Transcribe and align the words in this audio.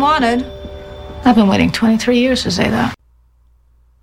FBI's 0.00 0.42
most 0.42 0.46
unwanted. 0.46 1.26
I've 1.26 1.36
been 1.36 1.48
waiting 1.48 1.70
23 1.70 2.18
years 2.18 2.42
to 2.44 2.50
say 2.50 2.70
that. 2.70 2.94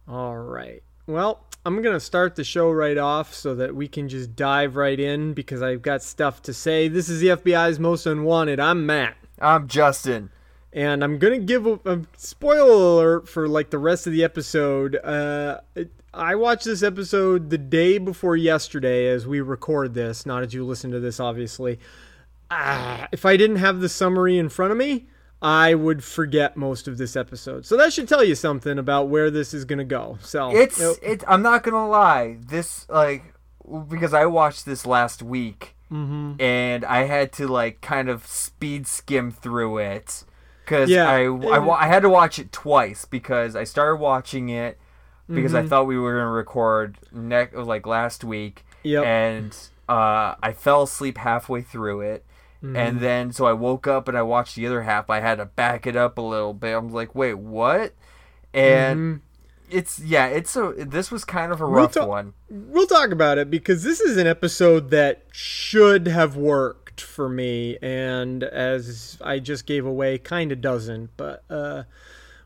All 0.07 0.37
right. 0.37 0.83
Well, 1.07 1.43
I'm 1.65 1.81
going 1.81 1.95
to 1.95 1.99
start 1.99 2.35
the 2.35 2.43
show 2.43 2.69
right 2.69 2.99
off 2.99 3.33
so 3.33 3.55
that 3.55 3.75
we 3.75 3.87
can 3.87 4.07
just 4.07 4.35
dive 4.35 4.75
right 4.75 4.99
in 4.99 5.33
because 5.33 5.63
I've 5.63 5.81
got 5.81 6.03
stuff 6.03 6.43
to 6.43 6.53
say. 6.53 6.87
This 6.87 7.09
is 7.09 7.19
the 7.19 7.29
FBI's 7.29 7.79
Most 7.79 8.05
Unwanted. 8.05 8.59
I'm 8.59 8.85
Matt. 8.85 9.17
I'm 9.39 9.67
Justin. 9.67 10.29
And 10.71 11.03
I'm 11.03 11.17
going 11.17 11.39
to 11.39 11.45
give 11.45 11.65
a, 11.65 11.79
a 11.85 12.01
spoiler 12.15 12.73
alert 12.73 13.27
for 13.27 13.47
like 13.47 13.71
the 13.71 13.79
rest 13.79 14.05
of 14.05 14.13
the 14.13 14.23
episode. 14.23 14.97
Uh, 14.97 15.61
it, 15.73 15.89
I 16.13 16.35
watched 16.35 16.65
this 16.65 16.83
episode 16.83 17.49
the 17.49 17.57
day 17.57 17.97
before 17.97 18.35
yesterday 18.37 19.07
as 19.07 19.25
we 19.25 19.41
record 19.41 19.95
this, 19.95 20.27
not 20.27 20.43
as 20.43 20.53
you 20.53 20.63
listen 20.63 20.91
to 20.91 20.99
this, 20.99 21.19
obviously. 21.19 21.79
Ah, 22.51 23.07
if 23.11 23.25
I 23.25 23.35
didn't 23.35 23.55
have 23.55 23.79
the 23.79 23.89
summary 23.89 24.37
in 24.37 24.49
front 24.49 24.71
of 24.71 24.77
me, 24.77 25.07
I 25.41 25.75
would 25.75 26.03
forget 26.03 26.57
most 26.57 26.87
of 26.87 26.97
this 26.97 27.15
episode. 27.15 27.65
So 27.65 27.77
that 27.77 27.93
should 27.93 28.07
tell 28.07 28.23
you 28.23 28.33
something 28.35 28.79
about 28.79 29.07
where 29.09 29.29
this 29.29 29.53
is 29.53 29.65
going 29.65 29.77
to 29.79 29.85
go. 29.85 30.17
So 30.21 30.49
It's 30.51 30.79
you 30.79 30.83
know, 30.85 30.95
it. 31.03 31.23
I'm 31.27 31.41
not 31.43 31.61
gonna 31.63 31.87
lie. 31.87 32.37
This 32.39 32.87
like 32.89 33.33
because 33.89 34.13
I 34.13 34.25
watched 34.25 34.65
this 34.65 34.85
last 34.85 35.21
week 35.21 35.73
Mm-hmm. 35.91 36.41
and 36.41 36.83
I 36.83 37.03
had 37.03 37.31
to 37.33 37.47
like 37.47 37.79
kind 37.79 38.09
of 38.09 38.27
speed 38.27 38.87
skim 38.87 39.31
through 39.31 39.77
it 39.77 40.25
because 40.65 40.89
Yeah. 40.89 41.07
I, 41.09 41.27
I 41.27 41.83
I 41.83 41.87
had 41.87 42.01
to 42.01 42.09
watch 42.09 42.39
it 42.39 42.51
twice 42.51 43.05
because 43.05 43.55
I 43.55 43.63
started 43.63 43.95
watching 44.01 44.49
it 44.49 44.77
because 45.29 45.53
Mm-hmm. 45.53 45.65
I 45.65 45.69
thought 45.69 45.87
we 45.87 45.97
were 45.97 46.17
gonna 46.17 46.29
record 46.31 46.97
next 47.13 47.55
like 47.55 47.87
last 47.87 48.25
week 48.25 48.65
Yep. 48.83 49.05
and 49.05 49.57
uh, 49.87 50.35
I 50.43 50.51
fell 50.51 50.83
asleep 50.83 51.17
halfway 51.19 51.61
through 51.61 52.01
it. 52.01 52.25
Mm-hmm. 52.63 52.75
And 52.75 52.99
then, 52.99 53.31
so 53.31 53.45
I 53.45 53.53
woke 53.53 53.85
up 53.87 54.07
and 54.07 54.17
I 54.17 54.23
watched 54.23 54.55
the 54.55 54.65
other 54.65 54.81
half. 54.83 55.09
I 55.09 55.19
had 55.19 55.35
to 55.35 55.45
back 55.45 55.85
it 55.85 55.95
up 55.95 56.17
a 56.17 56.21
little 56.21 56.53
bit. 56.53 56.73
I'm 56.75 56.89
like, 56.91 57.13
wait, 57.13 57.35
what? 57.35 57.93
And 58.53 58.99
Mm-hmm. 58.99 59.77
it's 59.77 59.99
yeah, 59.99 60.25
it's 60.27 60.55
a. 60.55 60.73
This 60.77 61.11
was 61.11 61.23
kind 61.25 61.51
of 61.51 61.61
a 61.61 61.65
rough 61.65 61.93
ta- 61.93 62.05
one. 62.07 62.33
we'll 62.49 62.87
talk 62.87 63.11
about 63.11 63.37
it 63.37 63.51
because 63.51 63.83
this 63.83 63.99
is 64.01 64.17
an 64.17 64.25
episode 64.25 64.89
that 64.89 65.25
should 65.31 66.07
have 66.07 66.35
worked 66.35 67.01
for 67.01 67.29
me, 67.29 67.77
and 67.81 68.43
as 68.43 69.17
I 69.21 69.37
just 69.39 69.67
gave 69.67 69.85
away, 69.85 70.17
kind 70.17 70.51
of 70.51 70.61
doesn't. 70.61 71.11
But 71.17 71.43
uh, 71.49 71.83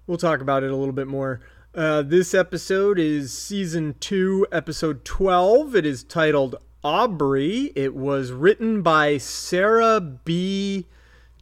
we'll 0.08 0.18
talk 0.18 0.42
about 0.42 0.64
it 0.64 0.72
a 0.72 0.76
little 0.76 0.94
bit 0.94 1.08
more. 1.08 1.40
Uh, 1.74 2.02
this 2.02 2.34
episode 2.34 3.00
is 3.00 3.32
season 3.32 3.96
two, 4.02 4.46
episode 4.52 5.06
twelve. 5.06 5.74
It 5.74 5.86
is 5.86 6.04
titled 6.04 6.56
Aubrey. 6.84 7.72
It 7.76 7.96
was 7.96 8.32
written 8.32 8.82
by 8.82 9.18
Sara 9.18 10.00
B. 10.02 10.88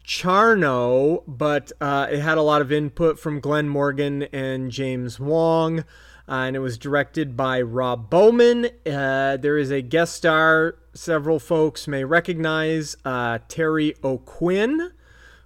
Charno, 0.05 1.23
but 1.27 1.71
uh, 1.79 2.07
it 2.09 2.19
had 2.19 2.39
a 2.39 2.41
lot 2.41 2.61
of 2.61 2.71
input 2.71 3.19
from 3.19 3.39
Glen 3.39 3.69
Morgan 3.69 4.23
and 4.33 4.71
James 4.71 5.19
Wong, 5.19 5.81
uh, 5.81 5.83
and 6.27 6.55
it 6.55 6.59
was 6.59 6.79
directed 6.79 7.37
by 7.37 7.61
Rob 7.61 8.09
Bowman. 8.09 8.69
Uh, 8.91 9.37
there 9.37 9.57
is 9.57 9.69
a 9.69 9.83
guest 9.83 10.15
star 10.15 10.79
several 10.93 11.39
folks 11.39 11.87
may 11.87 12.03
recognize 12.03 12.95
uh, 13.05 13.39
Terry 13.47 13.95
O'Quinn, 14.03 14.91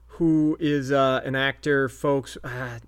who 0.08 0.58
is 0.60 0.92
uh, 0.92 1.22
an 1.24 1.36
actor. 1.36 1.90
Folks, 1.90 2.38
uh, 2.44 2.80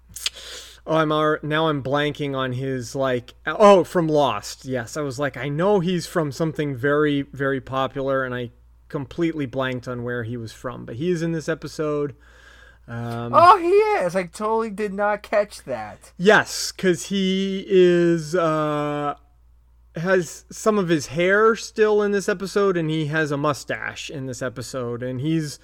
oh, 0.88 0.98
I'm 0.98 1.12
ar- 1.12 1.40
now 1.44 1.68
I'm 1.68 1.82
blanking 1.84 2.36
on 2.36 2.54
his 2.54 2.96
like 2.96 3.34
oh 3.46 3.84
from 3.84 4.08
Lost. 4.08 4.66
Yes, 4.66 4.98
I 4.98 5.02
was 5.02 5.20
like 5.20 5.38
I 5.38 5.50
know 5.50 5.80
he's 5.80 6.08
from 6.08 6.32
something 6.32 6.76
very 6.76 7.24
very 7.24 7.62
popular, 7.62 8.24
and 8.24 8.34
I 8.34 8.52
completely 8.88 9.46
blanked 9.46 9.88
on 9.88 10.04
where 10.04 10.24
he 10.24 10.38
was 10.38 10.52
from, 10.54 10.86
but 10.86 10.96
he 10.96 11.10
is 11.10 11.22
in 11.22 11.32
this 11.32 11.50
episode. 11.50 12.16
Um, 12.88 13.32
Oh, 13.34 13.58
he 13.58 13.70
is. 14.06 14.16
I 14.16 14.24
totally 14.24 14.70
did 14.70 14.94
not 14.94 15.24
catch 15.24 15.64
that. 15.64 16.12
Yes, 16.18 16.72
because 16.72 17.08
he 17.08 17.66
is 17.68 18.36
uh, 18.36 19.16
has 19.96 20.46
some 20.52 20.78
of 20.78 20.90
his 20.90 21.08
hair 21.08 21.56
still 21.56 22.02
in 22.04 22.12
this 22.12 22.30
episode, 22.30 22.78
and 22.78 22.90
he 22.90 23.08
has 23.08 23.32
a 23.32 23.38
mustache 23.38 24.10
in 24.10 24.28
this 24.28 24.42
episode, 24.42 25.02
and 25.02 25.20
he's 25.20 25.58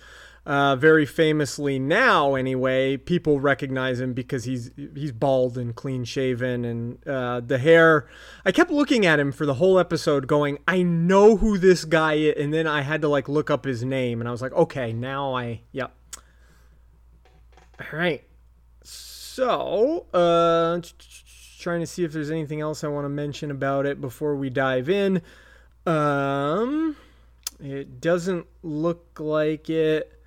uh, 0.45 0.75
very 0.75 1.05
famously 1.05 1.77
now 1.77 2.35
anyway. 2.35 2.97
People 2.97 3.39
recognize 3.39 3.99
him 3.99 4.13
because 4.13 4.45
he's 4.45 4.71
he's 4.75 5.11
bald 5.11 5.57
and 5.57 5.75
clean 5.75 6.03
shaven, 6.03 6.65
and 6.65 7.07
uh, 7.07 7.41
the 7.41 7.59
hair. 7.59 8.07
I 8.45 8.51
kept 8.51 8.71
looking 8.71 9.05
at 9.05 9.19
him 9.19 9.31
for 9.31 9.45
the 9.45 9.55
whole 9.55 9.77
episode, 9.77 10.27
going, 10.27 10.57
"I 10.67 10.81
know 10.81 11.37
who 11.37 11.57
this 11.57 11.85
guy 11.85 12.13
is," 12.13 12.35
and 12.37 12.53
then 12.53 12.65
I 12.65 12.81
had 12.81 13.01
to 13.01 13.07
like 13.07 13.29
look 13.29 13.49
up 13.51 13.65
his 13.65 13.83
name, 13.83 14.19
and 14.19 14.27
I 14.27 14.31
was 14.31 14.41
like, 14.41 14.53
"Okay, 14.53 14.93
now 14.93 15.35
I 15.35 15.61
yep." 15.71 15.93
All 17.79 17.99
right. 17.99 18.23
So, 18.83 20.07
uh, 20.13 20.81
trying 21.59 21.79
to 21.79 21.87
see 21.87 22.03
if 22.03 22.11
there's 22.11 22.31
anything 22.31 22.61
else 22.61 22.83
I 22.83 22.87
want 22.87 23.05
to 23.05 23.09
mention 23.09 23.51
about 23.51 23.85
it 23.85 24.01
before 24.01 24.35
we 24.35 24.49
dive 24.49 24.89
in. 24.89 25.21
Um, 25.85 26.95
it 27.59 28.01
doesn't 28.01 28.47
look 28.63 29.19
like 29.19 29.69
it. 29.69 30.20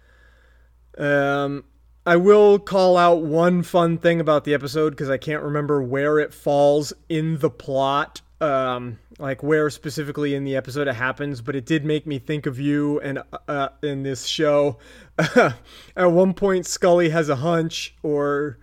Um, 0.98 1.64
I 2.06 2.16
will 2.16 2.58
call 2.58 2.96
out 2.96 3.22
one 3.22 3.62
fun 3.62 3.98
thing 3.98 4.20
about 4.20 4.44
the 4.44 4.54
episode 4.54 4.90
because 4.90 5.08
I 5.08 5.16
can't 5.16 5.42
remember 5.42 5.82
where 5.82 6.18
it 6.18 6.34
falls 6.34 6.92
in 7.08 7.38
the 7.38 7.50
plot. 7.50 8.20
Um, 8.40 8.98
like 9.18 9.42
where 9.42 9.70
specifically 9.70 10.34
in 10.34 10.44
the 10.44 10.56
episode 10.56 10.88
it 10.88 10.94
happens, 10.94 11.40
but 11.40 11.56
it 11.56 11.64
did 11.64 11.84
make 11.84 12.06
me 12.06 12.18
think 12.18 12.46
of 12.46 12.58
you 12.58 13.00
and 13.00 13.22
uh, 13.48 13.68
in 13.82 14.02
this 14.02 14.26
show. 14.26 14.78
At 15.18 15.54
one 15.96 16.34
point, 16.34 16.66
Scully 16.66 17.08
has 17.10 17.28
a 17.28 17.36
hunch, 17.36 17.94
or 18.02 18.58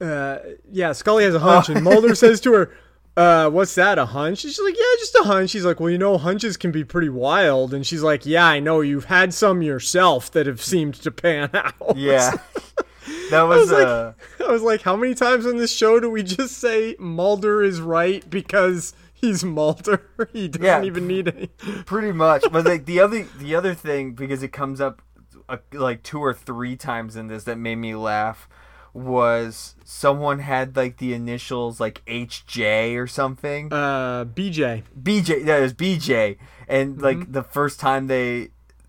uh, 0.00 0.38
yeah, 0.70 0.92
Scully 0.92 1.24
has 1.24 1.34
a 1.34 1.40
hunch, 1.40 1.68
and 1.68 1.84
Mulder 1.84 2.14
says 2.14 2.40
to 2.42 2.52
her, 2.54 2.74
uh, 3.16 3.48
"What's 3.50 3.74
that? 3.76 3.98
A 3.98 4.06
hunch?" 4.06 4.44
And 4.44 4.52
she's 4.52 4.62
like, 4.62 4.76
"Yeah, 4.76 4.84
just 4.98 5.14
a 5.16 5.22
hunch." 5.24 5.50
She's 5.50 5.64
like, 5.64 5.80
"Well, 5.80 5.90
you 5.90 5.98
know, 5.98 6.18
hunches 6.18 6.56
can 6.56 6.70
be 6.72 6.84
pretty 6.84 7.08
wild," 7.08 7.72
and 7.74 7.86
she's 7.86 8.02
like, 8.02 8.26
"Yeah, 8.26 8.46
I 8.46 8.60
know. 8.60 8.80
You've 8.80 9.06
had 9.06 9.32
some 9.34 9.62
yourself 9.62 10.30
that 10.32 10.46
have 10.46 10.62
seemed 10.62 10.94
to 10.94 11.10
pan 11.10 11.50
out." 11.54 11.96
Yeah, 11.96 12.32
that 13.30 13.40
I 13.40 13.42
was, 13.44 13.70
was 13.70 13.72
like, 13.72 13.86
uh, 13.86 14.12
I 14.46 14.52
was 14.52 14.62
like, 14.62 14.82
how 14.82 14.96
many 14.96 15.14
times 15.14 15.46
on 15.46 15.56
this 15.56 15.72
show 15.74 16.00
do 16.00 16.10
we 16.10 16.22
just 16.22 16.58
say 16.58 16.96
Mulder 16.98 17.62
is 17.62 17.80
right 17.80 18.28
because 18.28 18.94
he's 19.14 19.44
Mulder? 19.44 20.02
He 20.32 20.48
doesn't 20.48 20.64
Yeah. 20.64 20.82
even 20.82 21.06
need 21.06 21.28
any. 21.28 21.46
pretty 21.84 22.12
much. 22.12 22.44
But 22.50 22.64
like 22.66 22.84
the 22.86 23.00
other 23.00 23.24
the 23.38 23.54
other 23.54 23.74
thing 23.74 24.12
because 24.12 24.42
it 24.42 24.52
comes 24.52 24.80
up 24.80 25.02
uh, 25.48 25.58
like 25.72 26.02
two 26.02 26.18
or 26.18 26.34
three 26.34 26.74
times 26.76 27.16
in 27.16 27.28
this 27.28 27.44
that 27.44 27.56
made 27.58 27.76
me 27.76 27.94
laugh 27.94 28.48
was 28.96 29.74
someone 29.84 30.38
had 30.38 30.74
like 30.76 30.96
the 30.96 31.12
initials 31.12 31.78
like 31.80 32.02
HJ 32.06 32.96
or 32.96 33.06
something. 33.06 33.72
Uh, 33.72 34.24
BJ. 34.24 34.82
BJ 35.00 35.44
That 35.44 35.58
yeah, 35.58 35.60
was 35.60 35.74
BJ 35.74 36.38
and 36.68 36.94
Mm-hmm. 36.96 37.04
like 37.04 37.32
the 37.32 37.42
first 37.42 37.78
time 37.78 38.06
they 38.06 38.48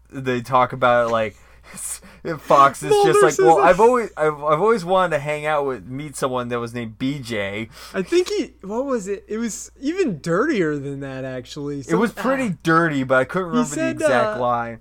they 0.10 0.42
talk 0.42 0.72
about 0.74 1.08
it 1.08 1.12
like 1.12 1.36
Fox 2.40 2.82
is 2.82 2.90
Mulder 2.90 3.14
just 3.14 3.40
like 3.40 3.46
well 3.46 3.60
I've 3.64 3.80
always 3.82 4.10
I've, 4.16 4.36
I've 4.36 4.62
always 4.62 4.86
wanted 4.86 5.18
to 5.18 5.20
hang 5.20 5.46
out 5.46 5.66
with 5.66 5.86
meet 5.86 6.16
someone 6.16 6.48
that 6.48 6.60
was 6.60 6.74
named 6.74 6.98
BJ 6.98 7.70
I 7.94 8.02
think 8.02 8.30
he. 8.30 8.54
What 8.62 8.86
was 8.86 9.08
it? 9.10 9.26
It 9.28 9.38
was 9.38 9.72
even 9.80 10.20
dirtier 10.22 10.78
than 10.78 11.02
that, 11.02 11.26
actually. 11.26 11.84
it 11.88 11.96
was 11.96 12.14
pretty 12.14 12.56
dirty 12.64 13.04
but 13.04 13.16
I 13.16 13.26
couldn't 13.26 13.50
remember 13.50 13.76
said, 13.76 14.00
the 14.00 14.06
exact 14.06 14.38
uh, 14.38 14.42
line 14.42 14.80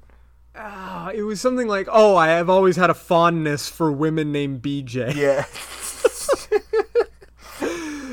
Ah, 0.56 1.10
it 1.10 1.22
was 1.22 1.40
something 1.40 1.68
like, 1.68 1.86
"Oh, 1.90 2.16
I 2.16 2.28
have 2.28 2.48
always 2.48 2.76
had 2.76 2.90
a 2.90 2.94
fondness 2.94 3.68
for 3.68 3.92
women 3.92 4.32
named 4.32 4.62
BJ." 4.62 5.14
yeah 5.14 5.44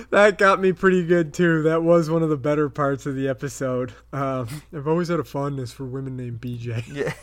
That 0.10 0.38
got 0.38 0.62
me 0.62 0.74
pretty 0.74 1.04
good 1.08 1.34
too. 1.34 1.64
That 1.64 1.82
was 1.82 2.08
one 2.08 2.22
of 2.22 2.30
the 2.30 2.38
better 2.38 2.70
parts 2.70 3.08
of 3.08 3.16
the 3.16 3.28
episode. 3.28 3.94
Um, 4.12 4.48
I've 4.72 4.88
always 4.88 5.08
had 5.08 5.20
a 5.20 5.24
fondness 5.24 5.74
for 5.74 5.86
women 5.86 6.16
named 6.16 6.40
BJ. 6.40 6.84
yeah 6.94 7.14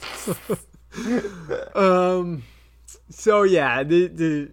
Um, 1.74 2.42
so 3.08 3.44
yeah, 3.44 3.84
the 3.84 4.08
the 4.08 4.50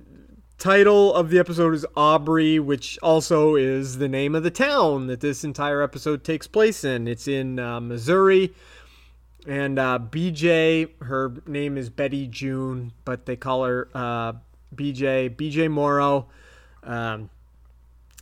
title 0.59 1.15
of 1.15 1.31
the 1.31 1.39
episode 1.39 1.73
is 1.73 1.83
Aubrey, 1.95 2.59
which 2.59 2.99
also 3.01 3.55
is 3.55 3.97
the 3.97 4.07
name 4.07 4.35
of 4.35 4.43
the 4.43 4.51
town 4.51 5.07
that 5.07 5.19
this 5.21 5.43
entire 5.43 5.81
episode 5.81 6.23
takes 6.23 6.45
place 6.45 6.83
in. 6.83 7.07
It's 7.07 7.27
in 7.27 7.57
uh, 7.57 7.79
Missouri. 7.79 8.53
And 9.47 9.79
uh, 9.79 9.97
BJ, 9.99 10.89
her 11.03 11.33
name 11.47 11.77
is 11.77 11.89
Betty 11.89 12.27
June, 12.27 12.91
but 13.05 13.25
they 13.25 13.38
call 13.38 13.63
her 13.63 13.88
uh, 13.95 14.33
BJ, 14.75 15.33
BJ 15.33 15.71
Morrow. 15.71 16.27
Um, 16.83 17.29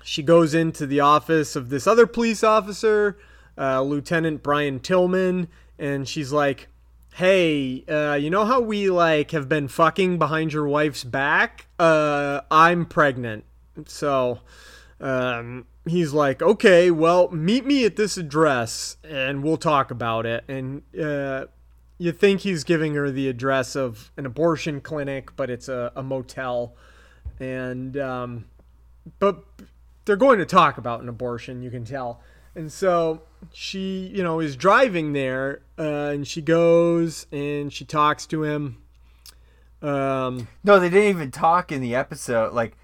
she 0.03 0.21
goes 0.21 0.53
into 0.53 0.85
the 0.85 0.99
office 0.99 1.55
of 1.55 1.69
this 1.69 1.87
other 1.87 2.05
police 2.05 2.43
officer, 2.43 3.17
uh, 3.57 3.81
Lieutenant 3.81 4.43
Brian 4.43 4.79
Tillman, 4.79 5.47
and 5.79 6.07
she's 6.07 6.31
like, 6.31 6.67
"Hey, 7.15 7.83
uh, 7.89 8.13
you 8.13 8.29
know 8.29 8.45
how 8.45 8.61
we 8.61 8.89
like 8.91 9.31
have 9.31 9.49
been 9.49 9.67
fucking 9.67 10.19
behind 10.19 10.53
your 10.53 10.67
wife's 10.67 11.03
back? 11.03 11.67
Uh, 11.79 12.41
I'm 12.51 12.85
pregnant, 12.85 13.45
so." 13.87 14.41
Um, 15.01 15.65
he's 15.87 16.13
like, 16.13 16.41
okay, 16.41 16.91
well, 16.91 17.29
meet 17.29 17.65
me 17.65 17.85
at 17.85 17.95
this 17.95 18.17
address 18.17 18.97
and 19.03 19.43
we'll 19.43 19.57
talk 19.57 19.91
about 19.91 20.25
it. 20.25 20.43
And 20.47 20.81
uh, 20.99 21.45
you 21.97 22.11
think 22.11 22.41
he's 22.41 22.63
giving 22.63 22.95
her 22.95 23.11
the 23.11 23.29
address 23.29 23.75
of 23.75 24.11
an 24.17 24.25
abortion 24.25 24.81
clinic, 24.81 25.35
but 25.35 25.49
it's 25.49 25.69
a, 25.69 25.91
a 25.95 26.03
motel. 26.03 26.75
And, 27.39 27.97
um, 27.97 28.45
but 29.19 29.43
they're 30.05 30.15
going 30.15 30.39
to 30.39 30.45
talk 30.45 30.77
about 30.77 31.01
an 31.01 31.09
abortion, 31.09 31.61
you 31.61 31.69
can 31.69 31.85
tell. 31.85 32.21
And 32.55 32.71
so 32.71 33.21
she, 33.53 34.11
you 34.13 34.23
know, 34.23 34.39
is 34.39 34.55
driving 34.55 35.13
there 35.13 35.61
uh, 35.77 36.11
and 36.13 36.27
she 36.27 36.41
goes 36.41 37.27
and 37.31 37.71
she 37.71 37.85
talks 37.85 38.25
to 38.27 38.43
him. 38.43 38.77
Um, 39.81 40.47
No, 40.63 40.79
they 40.79 40.89
didn't 40.89 41.09
even 41.09 41.31
talk 41.31 41.71
in 41.71 41.81
the 41.81 41.93
episode. 41.95 42.53
Like, 42.53 42.77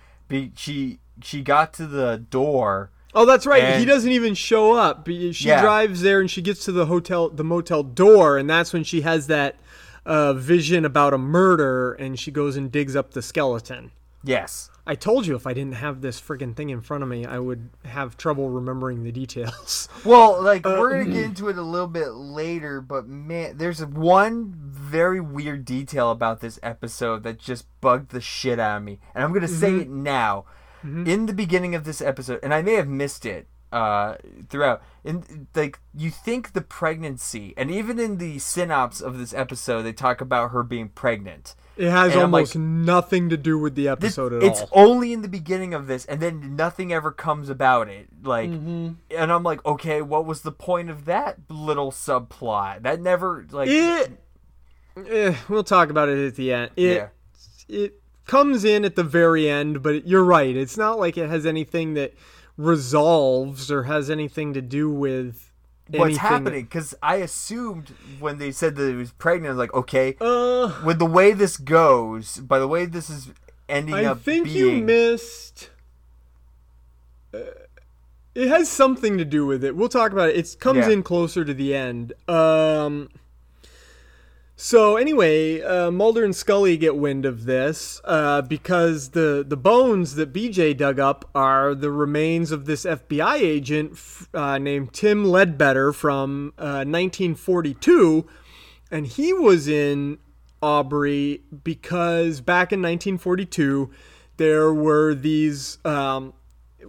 she 0.56 1.00
she 1.24 1.42
got 1.42 1.74
to 1.76 1.86
the 1.88 2.18
door. 2.30 2.92
Oh, 3.14 3.26
that's 3.26 3.46
right. 3.46 3.64
And- 3.64 3.80
he 3.80 3.86
doesn't 3.86 4.12
even 4.12 4.34
show 4.36 4.74
up. 4.74 5.06
She 5.08 5.32
Yeah. 5.48 5.62
drives 5.62 6.02
there 6.02 6.20
and 6.22 6.32
she 6.32 6.42
gets 6.42 6.64
to 6.66 6.72
the 6.72 6.86
hotel, 6.86 7.30
the 7.30 7.44
motel 7.44 7.84
door, 7.84 8.38
and 8.38 8.50
that's 8.50 8.72
when 8.74 8.84
she 8.84 9.02
has 9.02 9.28
that 9.28 9.58
uh, 10.06 10.34
vision 10.34 10.84
about 10.84 11.14
a 11.14 11.18
murder, 11.18 11.94
and 11.94 12.20
she 12.20 12.32
goes 12.32 12.56
and 12.58 12.72
digs 12.72 12.96
up 12.96 13.12
the 13.12 13.22
skeleton. 13.22 13.92
Yes. 14.24 14.70
I 14.88 14.96
told 14.96 15.28
you 15.28 15.36
if 15.36 15.46
I 15.46 15.54
didn't 15.54 15.76
have 15.76 16.02
this 16.02 16.20
friggin' 16.20 16.56
thing 16.56 16.72
in 16.72 16.82
front 16.82 17.04
of 17.04 17.10
me, 17.10 17.24
I 17.26 17.38
would 17.38 17.70
have 17.86 18.18
trouble 18.18 18.50
remembering 18.50 19.04
the 19.04 19.12
details. 19.12 19.88
Well, 20.06 20.42
like 20.42 20.66
Uh, 20.66 20.78
we're 20.80 20.90
gonna 21.04 21.14
get 21.14 21.24
into 21.24 21.50
it 21.50 21.58
a 21.58 21.62
little 21.62 21.88
bit 21.88 22.14
later, 22.14 22.82
but 22.82 23.08
man, 23.08 23.58
there's 23.58 23.86
one 23.86 24.56
very 24.58 25.20
weird 25.20 25.66
detail 25.66 26.10
about 26.10 26.40
this 26.40 26.60
episode 26.64 27.22
that 27.24 27.38
just 27.38 27.66
bugged 27.82 28.10
the 28.10 28.22
shit 28.22 28.60
out 28.60 28.78
of 28.78 28.84
me, 28.84 29.00
and 29.14 29.24
I'm 29.24 29.32
gonna 29.34 29.48
say 29.48 29.70
Mm-hmm. 29.70 29.82
it 29.82 29.90
now. 29.90 30.46
In 30.84 31.26
the 31.28 31.34
beginning 31.34 31.76
of 31.76 31.84
this 31.84 32.02
episode, 32.02 32.40
and 32.44 32.54
I 32.54 32.62
may 32.62 32.74
have 32.74 32.88
missed 32.88 33.26
it 33.26 33.48
uh, 33.72 34.16
throughout. 34.50 34.82
In 35.04 35.48
like, 35.56 35.80
you 35.94 36.10
think 36.12 36.54
the 36.54 36.62
pregnancy, 36.62 37.54
and 37.56 37.70
even 37.72 38.00
in 38.00 38.18
the 38.18 38.40
synopsis 38.40 39.02
of 39.02 39.18
this 39.18 39.34
episode, 39.34 39.84
they 39.84 39.94
talk 39.94 40.22
about 40.22 40.52
her 40.52 40.64
being 40.64 40.90
pregnant. 40.90 41.56
It 41.78 41.90
has 41.90 42.12
And 42.14 42.24
almost 42.24 42.56
like- 42.56 42.62
nothing 42.64 43.30
to 43.30 43.38
do 43.38 43.58
with 43.58 43.76
the 43.76 43.84
This- 43.84 43.92
episode 44.18 44.34
at 44.34 44.44
it's 44.44 44.60
all. 44.60 44.64
It's 44.66 44.72
only 44.74 45.14
in 45.14 45.22
the 45.22 45.28
beginning 45.30 45.74
of 45.74 45.88
this, 45.88 46.06
and 46.06 46.20
then 46.20 46.56
nothing 46.56 46.92
ever 46.92 47.12
comes 47.12 47.50
about 47.50 47.88
it. 47.88 48.08
Like, 48.24 48.50
Mm-hmm. 48.50 48.90
and 49.18 49.32
I'm 49.32 49.44
like, 49.44 49.66
okay, 49.66 50.02
what 50.02 50.26
was 50.26 50.42
the 50.42 50.52
point 50.52 50.90
of 50.90 51.06
that 51.06 51.38
little 51.50 51.92
subplot? 51.92 52.82
That 52.84 53.00
never 53.02 53.46
like. 53.52 53.70
It. 53.70 54.12
Eh, 54.98 55.34
we'll 55.48 55.64
talk 55.64 55.90
about 55.90 56.10
it 56.10 56.28
at 56.28 56.36
the 56.36 56.52
end. 56.52 56.72
It, 56.76 56.96
Yeah. 56.98 57.08
it 57.70 58.01
comes 58.32 58.64
in 58.64 58.86
at 58.86 58.96
the 58.96 59.04
very 59.04 59.50
end, 59.50 59.84
but 59.84 60.08
you're 60.08 60.24
right. 60.24 60.56
It's 60.56 60.78
not 60.78 60.98
like 60.98 61.18
it 61.18 61.30
has 61.30 61.46
anything 61.46 61.96
that 61.96 62.14
resolves 62.56 63.70
or 63.70 63.84
has 63.84 64.10
anything 64.10 64.54
to 64.54 64.62
do 64.62 64.90
with 64.90 65.52
What's 65.90 66.02
anything 66.02 66.20
happening? 66.20 66.64
Because 66.64 66.96
I 67.04 67.16
assumed 67.18 67.90
when 68.22 68.38
they 68.38 68.54
said 68.54 68.78
that 68.78 68.88
it 68.88 68.96
was 68.96 69.12
pregnant, 69.12 69.48
I 69.48 69.50
was 69.52 69.58
like, 69.58 69.74
okay, 69.74 70.16
Uh, 70.22 70.72
with 70.86 70.98
the 71.00 71.06
way 71.06 71.34
this 71.34 71.58
goes, 71.58 72.38
by 72.38 72.58
the 72.58 72.70
way 72.70 72.86
this 72.86 73.10
is 73.10 73.32
ending 73.68 73.96
I 73.96 74.06
up 74.06 74.18
I 74.18 74.20
think 74.22 74.48
you 74.48 74.72
missed. 74.82 75.70
Uh, 77.34 77.40
it 78.34 78.48
has 78.48 78.70
something 78.70 79.18
to 79.18 79.26
do 79.26 79.46
with 79.46 79.62
it. 79.66 79.76
We'll 79.76 79.90
talk 79.90 80.14
about 80.14 80.30
it. 80.30 80.38
It 80.38 80.56
comes 80.58 80.88
Yeah. 80.88 80.94
in 80.94 81.04
closer 81.04 81.44
to 81.44 81.54
the 81.54 81.76
end. 81.76 82.14
Um. 82.30 83.10
So 84.64 84.96
anyway, 84.96 85.60
uh, 85.60 85.90
Mulder 85.90 86.24
and 86.24 86.36
Scully 86.36 86.78
get 86.78 86.96
wind 86.96 87.26
of 87.26 87.46
this 87.46 88.00
uh, 88.04 88.44
because 88.44 89.10
the 89.10 89.44
the 89.46 89.58
bones 89.58 90.14
that 90.14 90.32
BJ 90.32 90.78
dug 90.78 91.00
up 91.00 91.28
are 91.34 91.74
the 91.74 91.90
remains 91.90 92.52
of 92.52 92.66
this 92.66 92.86
FBI 92.86 93.38
agent 93.40 93.98
uh, 94.36 94.60
named 94.60 94.94
Tim 94.94 95.26
Ledbetter 95.26 95.92
from 95.92 96.54
uh, 96.60 96.86
1942, 96.86 98.28
and 98.92 99.08
he 99.08 99.34
was 99.34 99.68
in 99.68 100.20
Aubrey 100.62 101.42
because 101.64 102.40
back 102.40 102.72
in 102.72 102.84
1942 102.84 103.90
there 104.38 104.72
were 104.72 105.16
these 105.16 105.80
um, 105.84 106.34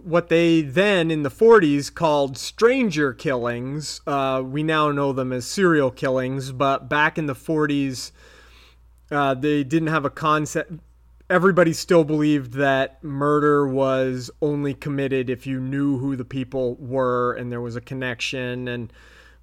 what 0.01 0.29
they 0.29 0.61
then 0.61 1.11
in 1.11 1.23
the 1.23 1.29
40s 1.29 1.93
called 1.93 2.37
stranger 2.37 3.13
killings. 3.13 4.01
Uh, 4.07 4.41
we 4.45 4.63
now 4.63 4.91
know 4.91 5.13
them 5.13 5.31
as 5.31 5.45
serial 5.45 5.91
killings, 5.91 6.51
but 6.51 6.89
back 6.89 7.17
in 7.17 7.25
the 7.25 7.35
40s, 7.35 8.11
uh, 9.11 9.33
they 9.33 9.63
didn't 9.63 9.89
have 9.89 10.05
a 10.05 10.09
concept. 10.09 10.73
Everybody 11.29 11.73
still 11.73 12.03
believed 12.03 12.53
that 12.53 13.03
murder 13.03 13.67
was 13.67 14.29
only 14.41 14.73
committed 14.73 15.29
if 15.29 15.47
you 15.47 15.59
knew 15.59 15.97
who 15.97 16.15
the 16.15 16.25
people 16.25 16.75
were 16.75 17.33
and 17.33 17.51
there 17.51 17.61
was 17.61 17.75
a 17.75 17.81
connection. 17.81 18.67
And 18.67 18.91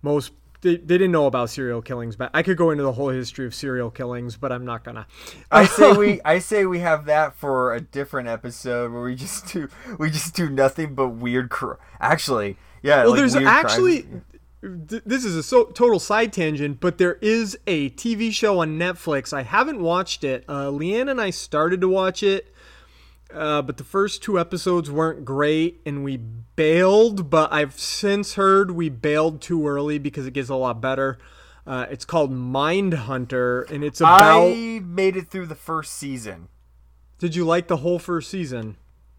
most 0.03 0.33
they, 0.63 0.77
they 0.77 0.99
didn't 0.99 1.13
know 1.13 1.27
about 1.27 1.51
serial 1.51 1.83
killings. 1.83 2.17
But 2.17 2.31
I 2.35 2.43
could 2.43 2.57
go 2.57 2.71
into 2.71 2.83
the 2.83 2.93
whole 2.93 3.09
history 3.09 3.47
of 3.47 3.55
serial 3.55 3.91
killings, 3.91 4.37
but 4.37 4.53
I'm 4.53 4.65
not 4.65 4.85
gonna. 4.85 5.07
I 5.51 5.65
say 5.67 5.93
we 5.93 6.21
I 6.25 6.39
say 6.39 6.67
we 6.67 6.81
have 6.81 7.07
that 7.07 7.35
for 7.35 7.75
a 7.75 7.81
different 7.81 8.29
episode 8.29 8.93
where 8.93 9.03
we 9.03 9.15
just 9.15 9.53
do 9.53 9.69
we 9.99 10.11
just 10.11 10.35
do 10.35 10.49
nothing 10.49 10.95
but 10.95 11.09
weird. 11.09 11.51
Cr- 11.51 11.75
actually, 12.01 12.59
yeah. 12.83 13.03
Well, 13.03 13.11
like 13.11 13.19
there's 13.19 13.35
crimes. 13.35 13.49
actually. 13.49 14.07
This 14.63 15.25
is 15.25 15.37
a 15.37 15.43
so, 15.43 15.65
total 15.65 15.99
side 15.99 16.35
tangent, 16.35 16.81
but 16.81 16.99
there 16.99 17.15
is 17.23 17.59
a 17.67 17.89
TV 17.91 18.31
show 18.31 18.59
on 18.59 18.79
Netflix. 18.79 19.33
I 19.33 19.43
haven't 19.43 19.81
watched 19.81 20.23
it. 20.23 20.45
Uh, 20.47 20.67
Leanne 20.67 21.11
and 21.11 21.19
I 21.19 21.31
started 21.31 21.81
to 21.81 21.89
watch 21.89 22.23
it, 22.23 22.50
uh, 23.33 23.63
but 23.63 23.77
the 23.77 23.85
first 23.85 24.23
two 24.23 24.39
episodes 24.39 24.91
weren't 24.91 25.25
great, 25.25 25.81
and 25.85 26.05
we 26.05 26.17
bailed. 26.17 27.31
But 27.31 27.53
I've 27.53 27.79
since 27.79 28.35
heard 28.35 28.73
we 28.73 28.89
bailed 28.89 29.41
too 29.41 29.67
early 29.67 29.99
because 29.99 30.27
it 30.27 30.33
gets 30.33 30.49
a 30.49 30.55
lot 30.55 30.81
better. 30.81 31.19
Uh, 31.67 31.87
it's 31.91 32.05
called 32.05 32.33
Mindhunter, 32.33 33.71
and 33.71 33.85
it's 33.85 34.01
about. 34.01 34.49
I 34.49 34.81
made 34.85 35.17
it 35.17 35.29
through 35.29 35.47
the 35.47 35.55
first 35.55 35.95
season. 35.95 36.49
Did 37.19 37.35
you 37.35 37.45
like 37.45 37.69
the 37.69 37.79
whole 37.79 37.99
first 37.99 38.31
season? 38.31 38.77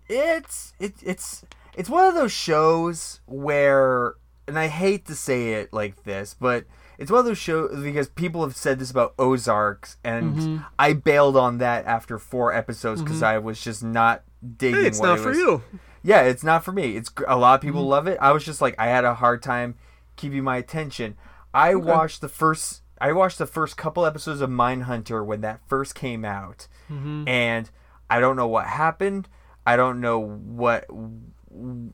It's 0.07 0.73
it, 0.79 0.95
it's 1.03 1.45
it's 1.75 1.89
one 1.89 2.05
of 2.05 2.15
those 2.15 2.31
shows 2.31 3.21
where, 3.25 4.15
and 4.47 4.57
I 4.57 4.67
hate 4.67 5.05
to 5.05 5.15
say 5.15 5.53
it 5.53 5.71
like 5.71 6.03
this, 6.03 6.35
but 6.37 6.65
it's 7.01 7.11
one 7.11 7.19
of 7.19 7.25
those 7.25 7.37
shows 7.37 7.81
because 7.83 8.07
people 8.09 8.43
have 8.43 8.55
said 8.55 8.79
this 8.79 8.91
about 8.91 9.13
Ozarks, 9.19 9.97
and 10.03 10.35
Mm-hmm. 10.37 10.57
I 10.79 10.93
bailed 10.93 11.35
on 11.35 11.57
that 11.57 11.85
after 11.85 12.17
four 12.19 12.53
episodes 12.53 13.01
because 13.01 13.21
I 13.23 13.37
was 13.39 13.61
just 13.61 13.83
not 13.83 14.23
digging. 14.57 14.81
Hey, 14.81 14.87
it's 14.87 14.99
what 14.99 15.07
not 15.07 15.19
it 15.19 15.21
for 15.23 15.29
was- 15.29 15.37
you. 15.37 15.63
Yeah, 16.03 16.21
it's 16.21 16.43
not 16.43 16.63
for 16.63 16.71
me. 16.71 16.95
It's 16.95 17.11
a 17.27 17.37
lot 17.37 17.55
of 17.55 17.61
people 17.61 17.81
Mm-hmm. 17.81 17.89
love 17.89 18.07
it. 18.07 18.17
I 18.21 18.31
was 18.31 18.43
just 18.43 18.61
like, 18.61 18.73
I 18.79 18.87
had 18.87 19.03
a 19.05 19.13
hard 19.15 19.43
time 19.43 19.75
keeping 20.15 20.43
my 20.43 20.57
attention. 20.57 21.15
I 21.53 21.75
watched 21.75 22.21
the 22.21 22.29
first. 22.29 22.81
I 22.99 23.11
watched 23.13 23.37
the 23.39 23.45
first 23.47 23.77
couple 23.77 24.05
episodes 24.05 24.41
of 24.41 24.49
Mindhunter 24.49 25.25
when 25.25 25.41
that 25.41 25.59
first 25.67 25.95
came 25.95 26.23
out, 26.23 26.67
Mm-hmm. 26.89 27.27
and 27.27 27.69
I 28.09 28.19
don't 28.19 28.35
know 28.35 28.47
what 28.47 28.65
happened. 28.67 29.27
I 29.65 29.75
don't 29.75 30.01
know 30.01 30.19
what 30.19 30.85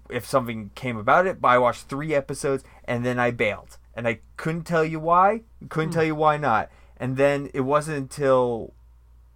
if 0.10 0.26
something 0.26 0.72
came 0.76 0.98
about 0.98 1.26
it. 1.28 1.42
But 1.42 1.50
I 1.50 1.58
watched 1.58 1.84
three 1.84 2.14
episodes 2.14 2.64
and 2.86 3.06
then 3.06 3.20
I 3.20 3.32
bailed, 3.32 3.78
and 3.98 4.08
I 4.08 4.20
couldn't 4.38 4.64
tell 4.64 4.86
you 4.86 5.00
why. 5.00 5.42
Couldn't 5.68 5.92
tell 5.92 6.04
hmm. 6.04 6.08
you 6.08 6.16
why 6.16 6.38
not. 6.38 6.70
And 6.96 7.18
then 7.18 7.50
it 7.54 7.62
wasn't 7.62 7.98
until 7.98 8.74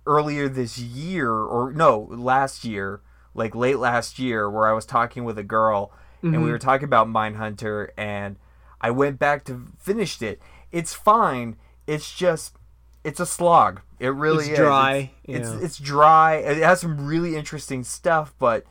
earlier 0.05 0.47
this 0.47 0.77
year, 0.77 1.31
or 1.31 1.73
no, 1.73 2.07
last 2.11 2.63
year, 2.63 3.01
like 3.33 3.55
late 3.55 3.79
last 3.79 4.19
year, 4.19 4.49
where 4.49 4.67
I 4.67 4.73
was 4.73 4.85
talking 4.85 5.25
with 5.25 5.37
a 5.37 5.43
girl 5.43 5.91
and 6.21 6.31
we 6.33 6.37
mm-hmm. 6.37 6.51
were 6.51 6.59
talking 6.59 6.85
about 6.85 7.07
Mindhunter, 7.07 7.89
and 7.97 8.35
I 8.79 8.91
went 8.91 9.17
back 9.17 9.43
to 9.45 9.67
finished 9.79 10.21
it. 10.21 10.39
It's 10.71 10.93
fine. 10.93 11.55
It's 11.87 12.15
just 12.15 12.55
it's 13.03 13.19
a 13.19 13.25
slog. 13.25 13.81
It 13.99 14.09
really 14.09 14.45
It's 14.45 14.51
is. 14.51 14.57
dry, 14.59 15.11
It's, 15.23 15.49
yeah. 15.49 15.55
it's 15.55 15.63
it's 15.63 15.77
dry. 15.79 16.35
It 16.35 16.57
has 16.57 16.79
some 16.81 17.05
really 17.05 17.35
interesting 17.35 17.83
stuff, 17.83 18.35
but 18.37 18.65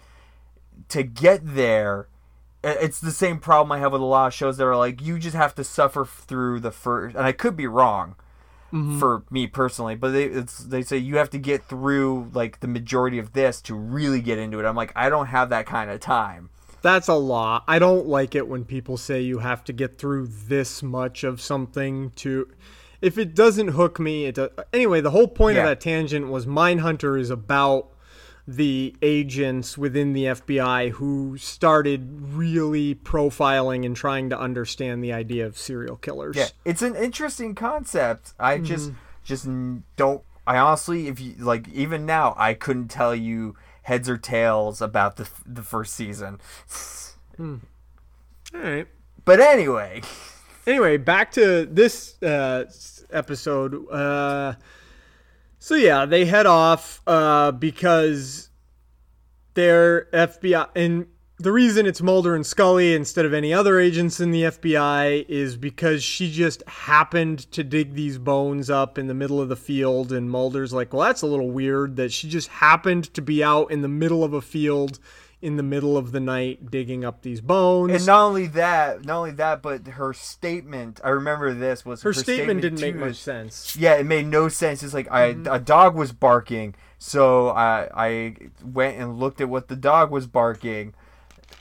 to 0.88 1.02
get 1.02 1.40
there, 1.42 2.06
it's 2.62 3.00
the 3.00 3.10
same 3.10 3.38
problem 3.38 3.72
I 3.72 3.78
have 3.78 3.92
with 3.92 4.00
a 4.02 4.04
lot 4.04 4.26
of 4.28 4.34
shows 4.34 4.56
that 4.58 4.64
are 4.66 4.76
like 4.76 5.00
you 5.00 5.18
just 5.18 5.36
have 5.36 5.54
to 5.56 5.64
suffer 5.64 6.04
through 6.04 6.60
the 6.60 6.70
first. 6.70 7.16
And 7.16 7.24
I 7.26 7.32
could 7.32 7.56
be 7.56 7.66
wrong 7.66 8.16
Mm-hmm. 8.72 9.00
for 9.00 9.24
me 9.32 9.48
personally, 9.48 9.96
but 9.96 10.12
they 10.12 10.26
it's 10.26 10.58
they 10.58 10.82
say 10.82 10.96
you 10.96 11.16
have 11.16 11.28
to 11.30 11.38
get 11.38 11.64
through 11.64 12.30
like 12.32 12.60
the 12.60 12.68
majority 12.68 13.18
of 13.18 13.32
this 13.32 13.60
to 13.62 13.74
really 13.74 14.20
get 14.20 14.38
into 14.38 14.60
it. 14.60 14.64
I'm 14.64 14.76
like 14.76 14.92
I 14.94 15.08
don't 15.08 15.26
have 15.26 15.48
that 15.50 15.66
kind 15.66 15.90
of 15.90 15.98
time. 15.98 16.50
that's 16.80 17.08
a 17.08 17.14
lot. 17.14 17.64
I 17.66 17.80
don't 17.80 18.06
like 18.06 18.36
it 18.36 18.46
when 18.46 18.64
people 18.64 18.96
say 18.96 19.20
you 19.22 19.38
have 19.40 19.64
to 19.64 19.72
get 19.72 19.98
through 19.98 20.28
this 20.28 20.84
much 20.84 21.24
of 21.24 21.40
something 21.40 22.10
to. 22.16 22.48
If 23.02 23.18
it 23.18 23.34
doesn't 23.34 23.68
hook 23.68 23.98
me, 23.98 24.26
it 24.26 24.36
does. 24.36 24.50
Anyway, 24.72 25.00
the 25.00 25.10
whole 25.10 25.26
point 25.26 25.58
of 25.58 25.64
that 25.64 25.80
tangent 25.80 26.28
was 26.28 26.46
Mindhunter 26.46 27.18
is 27.18 27.30
about 27.30 27.88
the 28.46 28.94
agents 29.02 29.76
within 29.78 30.12
the 30.12 30.24
FBI 30.24 30.90
who 30.90 31.36
started 31.38 32.08
really 32.32 32.94
profiling 32.96 33.84
and 33.86 33.94
trying 33.94 34.30
to 34.30 34.38
understand 34.38 35.04
the 35.04 35.12
idea 35.12 35.46
of 35.46 35.56
serial 35.58 35.96
killers. 35.96 36.36
Yeah, 36.36 36.48
it's 36.64 36.82
an 36.82 36.96
interesting 36.96 37.54
concept. 37.54 38.32
I 38.38 38.56
Mm-hmm. 38.56 38.64
just 38.64 38.92
just 39.24 39.48
don't. 39.96 40.22
I 40.46 40.56
honestly, 40.58 41.06
if 41.08 41.20
you 41.20 41.34
like, 41.38 41.68
even 41.68 42.06
now, 42.06 42.34
I 42.36 42.54
couldn't 42.54 42.88
tell 42.88 43.14
you 43.14 43.56
heads 43.82 44.08
or 44.08 44.16
tails 44.16 44.80
about 44.82 45.16
the 45.16 45.28
the 45.46 45.62
first 45.62 45.94
season. 45.94 46.40
All 47.38 47.60
right. 48.54 48.86
But 49.24 49.40
anyway, 49.40 50.02
anyway, 50.66 50.96
back 50.96 51.30
to 51.32 51.66
this 51.66 52.20
uh, 52.22 52.64
episode. 53.12 53.88
Uh, 53.90 54.54
so 55.60 55.74
yeah, 55.74 56.06
they 56.06 56.24
head 56.24 56.46
off 56.46 57.02
uh, 57.06 57.52
because 57.52 58.48
they're 59.52 60.06
FBI, 60.06 60.70
and 60.74 61.06
the 61.38 61.52
reason 61.52 61.84
it's 61.84 62.00
Mulder 62.00 62.34
and 62.34 62.46
Scully 62.46 62.94
instead 62.94 63.26
of 63.26 63.34
any 63.34 63.52
other 63.52 63.78
agents 63.78 64.20
in 64.20 64.30
the 64.30 64.44
FBI 64.44 65.26
is 65.28 65.58
because 65.58 66.02
she 66.02 66.32
just 66.32 66.62
happened 66.66 67.50
to 67.52 67.62
dig 67.62 67.92
these 67.92 68.16
bones 68.16 68.70
up 68.70 68.96
in 68.96 69.06
the 69.06 69.14
middle 69.14 69.38
of 69.38 69.50
the 69.50 69.56
field, 69.56 70.12
and 70.12 70.30
Mulder's 70.30 70.72
like, 70.72 70.94
"Well, 70.94 71.06
that's 71.06 71.22
a 71.22 71.26
little 71.26 71.50
weird 71.50 71.96
that 71.96 72.10
she 72.10 72.26
just 72.26 72.48
happened 72.48 73.12
to 73.12 73.20
be 73.20 73.44
out 73.44 73.70
in 73.70 73.82
the 73.82 73.88
middle 73.88 74.24
of 74.24 74.32
a 74.32 74.40
field." 74.40 74.98
In 75.42 75.56
the 75.56 75.62
middle 75.62 75.96
of 75.96 76.12
the 76.12 76.20
night, 76.20 76.70
digging 76.70 77.02
up 77.02 77.22
these 77.22 77.40
bones. 77.40 77.94
and 77.94 78.04
not 78.04 78.24
only 78.26 78.46
that, 78.48 79.06
not 79.06 79.16
only 79.16 79.30
that, 79.32 79.62
but 79.62 79.86
her 79.86 80.12
statement. 80.12 81.00
I 81.02 81.08
remember 81.08 81.54
this 81.54 81.82
was 81.82 82.02
her, 82.02 82.12
statement, 82.12 82.60
didn't 82.60 82.80
make 82.80 82.94
much 82.94 83.16
sense. 83.16 83.74
Yeah, 83.74 83.94
it 83.94 84.04
made 84.04 84.26
no 84.26 84.48
sense. 84.48 84.82
It's 84.82 84.92
like 84.92 85.10
I 85.10 85.32
mm-hmm. 85.32 85.50
a 85.50 85.58
dog 85.58 85.94
was 85.94 86.12
barking, 86.12 86.74
so 86.98 87.48
I 87.48 87.88
I 87.94 88.36
went 88.62 88.98
and 88.98 89.18
looked 89.18 89.40
at 89.40 89.48
what 89.48 89.68
the 89.68 89.76
dog 89.76 90.10
was 90.10 90.26
barking, 90.26 90.92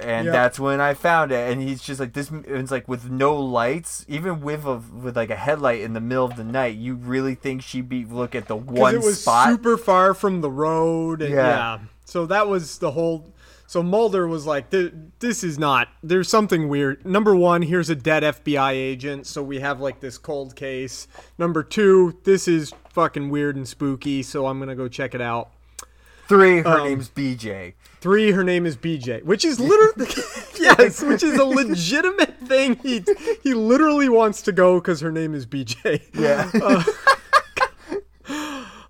and 0.02 0.26
Yep. 0.26 0.34
that's 0.34 0.60
when 0.60 0.82
I 0.82 0.94
found 0.94 1.32
it. 1.32 1.50
And 1.50 1.62
he's 1.62 1.82
just 1.82 2.02
like 2.02 2.12
this. 2.12 2.30
It's 2.48 2.72
like 2.72 2.90
with 2.90 3.10
no 3.10 3.34
lights, 3.38 4.06
even 4.10 4.42
with 4.42 4.66
a 4.66 4.76
with 4.76 5.16
like 5.16 5.30
a 5.30 5.38
headlight 5.38 5.80
in 5.80 5.94
the 5.94 6.02
middle 6.02 6.26
of 6.26 6.36
the 6.36 6.44
night. 6.44 6.76
You 6.76 6.96
really 6.96 7.36
think 7.36 7.62
she'd 7.62 7.88
be 7.88 8.04
look 8.04 8.36
at 8.36 8.48
the 8.48 8.58
one 8.58 8.96
it 8.96 9.02
was 9.02 9.22
spot? 9.22 9.50
super 9.50 9.78
far 9.78 10.14
from 10.14 10.42
the 10.42 10.52
road 10.52 11.22
and 11.22 11.34
yeah. 11.34 11.48
Yeah. 11.48 11.80
so 12.04 12.26
that 12.26 12.50
was 12.50 12.80
the 12.80 12.92
whole 12.92 13.34
so 13.70 13.84
mulder 13.84 14.28
was 14.28 14.48
like 14.48 14.72
this 14.72 15.44
is 15.44 15.60
not 15.60 15.90
there's 16.02 16.28
something 16.28 16.68
weird 16.68 17.06
number 17.06 17.36
one 17.36 17.62
here's 17.62 17.88
a 17.88 17.96
dead 17.96 18.24
fbi 18.24 18.72
agent 18.72 19.28
so 19.28 19.44
we 19.44 19.60
have 19.60 19.80
like 19.80 20.00
this 20.00 20.18
cold 20.18 20.56
case 20.56 21.08
number 21.38 21.62
two 21.62 22.18
this 22.24 22.48
is 22.48 22.74
fucking 22.90 23.30
weird 23.30 23.56
and 23.56 23.68
spooky 23.68 24.24
so 24.24 24.48
i'm 24.48 24.58
gonna 24.58 24.76
go 24.76 24.88
check 24.88 25.14
it 25.14 25.22
out 25.22 25.52
Three, 26.28 26.60
Um, 26.60 26.66
her 26.66 26.84
name's 26.88 27.10
BJ. 27.10 27.74
Three, 28.02 28.32
her 28.34 28.44
name 28.44 28.68
is 28.68 28.78
BJ, 28.78 29.24
which 29.24 29.44
is 29.44 29.60
literally 29.60 30.12
yes, 30.60 31.02
which 31.02 31.24
is 31.24 31.40
a 31.40 31.44
legitimate 31.62 32.38
thing. 32.42 32.76
He 32.84 33.04
he 33.42 33.56
literally 33.56 34.10
wants 34.10 34.44
to 34.44 34.52
go 34.52 34.80
because 34.80 35.02
her 35.02 35.12
name 35.12 35.34
is 35.34 35.48
BJ. 35.48 36.04
Yeah. 36.14 36.84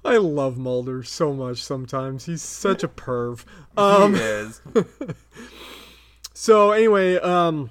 I 0.09 0.17
love 0.17 0.57
Mulder 0.57 1.03
so 1.03 1.33
much. 1.33 1.63
Sometimes 1.63 2.25
he's 2.25 2.41
such 2.41 2.83
a 2.83 2.87
perv. 2.87 3.45
Um, 3.77 4.15
he 4.15 4.19
is. 4.19 4.59
so 6.33 6.71
anyway, 6.71 7.17
um, 7.17 7.69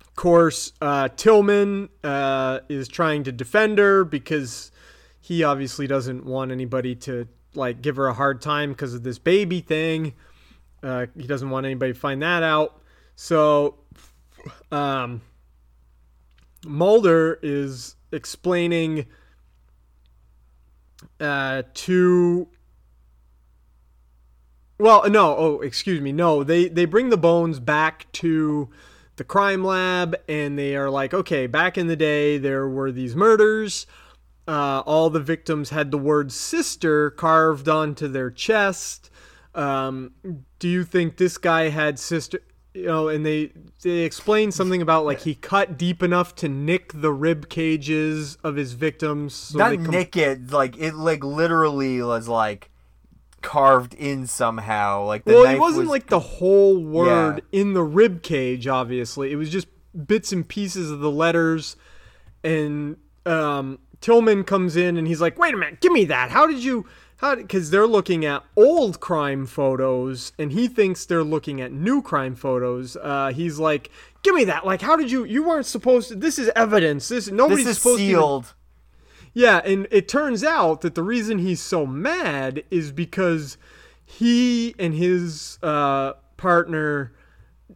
of 0.00 0.16
course, 0.16 0.72
uh, 0.80 1.10
Tillman 1.16 1.90
uh, 2.02 2.58
is 2.68 2.88
trying 2.88 3.22
to 3.22 3.30
defend 3.30 3.78
her 3.78 4.02
because 4.04 4.72
he 5.20 5.44
obviously 5.44 5.86
doesn't 5.86 6.26
want 6.26 6.50
anybody 6.50 6.96
to 6.96 7.28
like 7.54 7.80
give 7.80 7.94
her 7.94 8.08
a 8.08 8.14
hard 8.14 8.42
time 8.42 8.70
because 8.72 8.92
of 8.92 9.04
this 9.04 9.20
baby 9.20 9.60
thing. 9.60 10.14
Uh, 10.82 11.06
he 11.16 11.28
doesn't 11.28 11.50
want 11.50 11.66
anybody 11.66 11.92
to 11.92 11.98
find 11.98 12.20
that 12.20 12.42
out. 12.42 12.80
So, 13.14 13.76
um, 14.72 15.22
Mulder 16.66 17.38
is 17.44 17.94
explaining 18.10 19.06
uh, 21.20 21.62
to 21.74 22.48
well, 24.78 25.08
no. 25.08 25.36
Oh, 25.36 25.60
excuse 25.60 26.00
me. 26.00 26.12
No, 26.12 26.42
they 26.42 26.68
they 26.68 26.84
bring 26.84 27.10
the 27.10 27.16
bones 27.16 27.60
back 27.60 28.10
to 28.12 28.70
the 29.16 29.24
crime 29.24 29.64
lab, 29.64 30.16
and 30.28 30.58
they 30.58 30.74
are 30.74 30.90
like, 30.90 31.14
okay, 31.14 31.46
back 31.46 31.78
in 31.78 31.86
the 31.86 31.96
day, 31.96 32.38
there 32.38 32.68
were 32.68 32.90
these 32.90 33.14
murders. 33.14 33.86
Uh, 34.46 34.82
all 34.84 35.08
the 35.10 35.20
victims 35.20 35.70
had 35.70 35.90
the 35.90 35.98
word 35.98 36.32
"sister" 36.32 37.10
carved 37.10 37.68
onto 37.68 38.08
their 38.08 38.30
chest. 38.30 39.10
Um, 39.54 40.12
do 40.58 40.68
you 40.68 40.82
think 40.82 41.16
this 41.16 41.38
guy 41.38 41.68
had 41.68 41.98
sister? 41.98 42.40
You 42.74 42.86
know, 42.86 43.08
and 43.08 43.24
they 43.24 43.52
they 43.82 44.00
explain 44.00 44.50
something 44.50 44.82
about 44.82 45.04
like 45.04 45.20
he 45.20 45.36
cut 45.36 45.78
deep 45.78 46.02
enough 46.02 46.34
to 46.36 46.48
nick 46.48 46.90
the 46.92 47.12
rib 47.12 47.48
cages 47.48 48.36
of 48.42 48.56
his 48.56 48.72
victims. 48.72 49.32
So 49.32 49.58
Not 49.58 49.74
com- 49.74 49.86
nick 49.86 50.16
it, 50.16 50.50
like 50.50 50.76
it 50.76 50.94
like 50.94 51.22
literally 51.22 52.02
was 52.02 52.26
like 52.26 52.70
carved 53.42 53.94
in 53.94 54.26
somehow. 54.26 55.04
Like 55.04 55.24
the 55.24 55.34
well, 55.34 55.44
it 55.54 55.60
wasn't 55.60 55.82
was, 55.84 55.90
like 55.90 56.08
the 56.08 56.18
whole 56.18 56.82
word 56.82 57.42
Yeah. 57.52 57.60
in 57.60 57.74
the 57.74 57.84
rib 57.84 58.22
cage. 58.24 58.66
Obviously, 58.66 59.30
it 59.30 59.36
was 59.36 59.50
just 59.50 59.68
bits 60.06 60.32
and 60.32 60.46
pieces 60.48 60.90
of 60.90 60.98
the 60.98 61.10
letters. 61.12 61.76
And 62.42 62.96
um, 63.24 63.78
Tillman 64.00 64.42
comes 64.42 64.74
in 64.74 64.96
and 64.96 65.06
he's 65.06 65.20
like, 65.20 65.38
"Wait 65.38 65.54
a 65.54 65.56
minute, 65.56 65.80
give 65.80 65.92
me 65.92 66.06
that. 66.06 66.32
How 66.32 66.46
did 66.48 66.64
you?" 66.64 66.86
How? 67.18 67.36
Because 67.36 67.70
they're 67.70 67.86
looking 67.86 68.24
at 68.24 68.42
old 68.56 69.00
crime 69.00 69.46
photos, 69.46 70.32
and 70.38 70.52
he 70.52 70.68
thinks 70.68 71.06
they're 71.06 71.22
looking 71.24 71.60
at 71.60 71.72
new 71.72 72.02
crime 72.02 72.34
photos. 72.34 72.96
Uh, 72.96 73.32
he's 73.34 73.58
like, 73.58 73.90
"Give 74.22 74.34
me 74.34 74.44
that. 74.44 74.66
Like, 74.66 74.82
how 74.82 74.96
did 74.96 75.10
you? 75.10 75.24
You 75.24 75.42
weren't 75.44 75.66
supposed 75.66 76.08
to. 76.08 76.16
This 76.16 76.38
is 76.38 76.50
evidence. 76.56 77.08
This 77.08 77.30
nobody's 77.30 77.66
this 77.66 77.76
is 77.76 77.82
supposed 77.82 78.00
to." 78.00 78.06
sealed. 78.06 78.54
yeah, 79.32 79.58
and 79.64 79.86
it 79.90 80.08
turns 80.08 80.42
out 80.42 80.80
that 80.80 80.94
the 80.94 81.02
reason 81.02 81.38
he's 81.38 81.60
so 81.60 81.86
mad 81.86 82.64
is 82.70 82.90
because 82.92 83.56
he 84.04 84.74
and 84.78 84.94
his 84.94 85.58
uh, 85.62 86.14
partner 86.36 87.12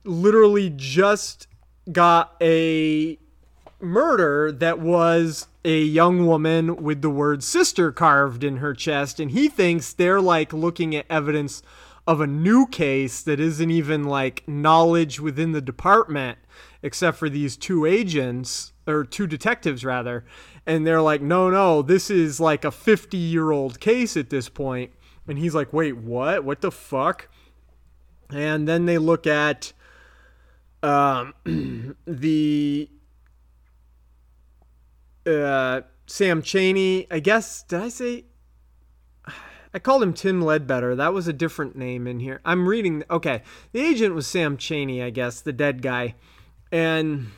literally 0.04 0.70
just 0.74 1.46
got 1.90 2.36
a 2.40 3.18
murder 3.80 4.50
that 4.52 4.78
was 4.80 5.46
a 5.64 5.80
young 5.80 6.26
woman 6.26 6.76
with 6.76 7.02
the 7.02 7.10
word 7.10 7.42
sister 7.42 7.92
carved 7.92 8.42
in 8.42 8.58
her 8.58 8.74
chest, 8.74 9.20
and 9.20 9.30
he 9.30 9.48
thinks 9.48 9.92
they're 9.92 10.20
like 10.20 10.52
looking 10.52 10.94
at 10.94 11.06
evidence 11.10 11.62
of 12.06 12.20
a 12.22 12.26
new 12.26 12.66
case 12.66 13.20
that 13.20 13.38
isn't 13.38 13.70
even 13.70 14.04
like 14.04 14.46
knowledge 14.48 15.20
within 15.20 15.52
the 15.52 15.60
department 15.60 16.38
except 16.82 17.18
for 17.18 17.28
these 17.28 17.54
two 17.54 17.84
agents 17.84 18.72
or 18.86 19.04
two 19.04 19.26
detectives 19.26 19.84
rather. 19.84 20.24
And 20.64 20.86
they're 20.86 21.02
like 21.02 21.20
no 21.20 21.50
no 21.50 21.82
this 21.82 22.08
is 22.10 22.40
like 22.40 22.64
a 22.64 22.70
50 22.70 23.18
year 23.18 23.50
old 23.50 23.78
case 23.78 24.16
at 24.16 24.30
this 24.30 24.48
point. 24.48 24.92
And 25.26 25.38
he's 25.38 25.54
like 25.54 25.70
wait 25.72 25.98
what? 25.98 26.44
What 26.44 26.62
the 26.62 26.70
fuck? 26.70 27.28
And 28.30 28.66
then 28.66 28.86
they 28.86 28.96
look 28.96 29.26
at 29.26 29.74
um, 30.82 31.34
the 32.06 32.88
uh, 35.28 35.82
Sam 36.06 36.42
Chaney. 36.42 37.06
I 37.10 37.20
guess 37.20 37.62
did 37.62 37.80
I 37.80 37.88
say? 37.88 38.24
I 39.74 39.78
called 39.78 40.02
him 40.02 40.14
Tim 40.14 40.40
Ledbetter. 40.42 40.96
That 40.96 41.12
was 41.12 41.28
a 41.28 41.32
different 41.32 41.76
name 41.76 42.06
in 42.06 42.20
here. 42.20 42.40
I'm 42.44 42.68
reading. 42.68 43.04
Okay, 43.10 43.42
the 43.72 43.80
agent 43.80 44.14
was 44.14 44.26
Sam 44.26 44.56
Chaney. 44.56 45.02
I 45.02 45.10
guess 45.10 45.40
the 45.40 45.52
dead 45.52 45.82
guy, 45.82 46.14
and 46.72 47.28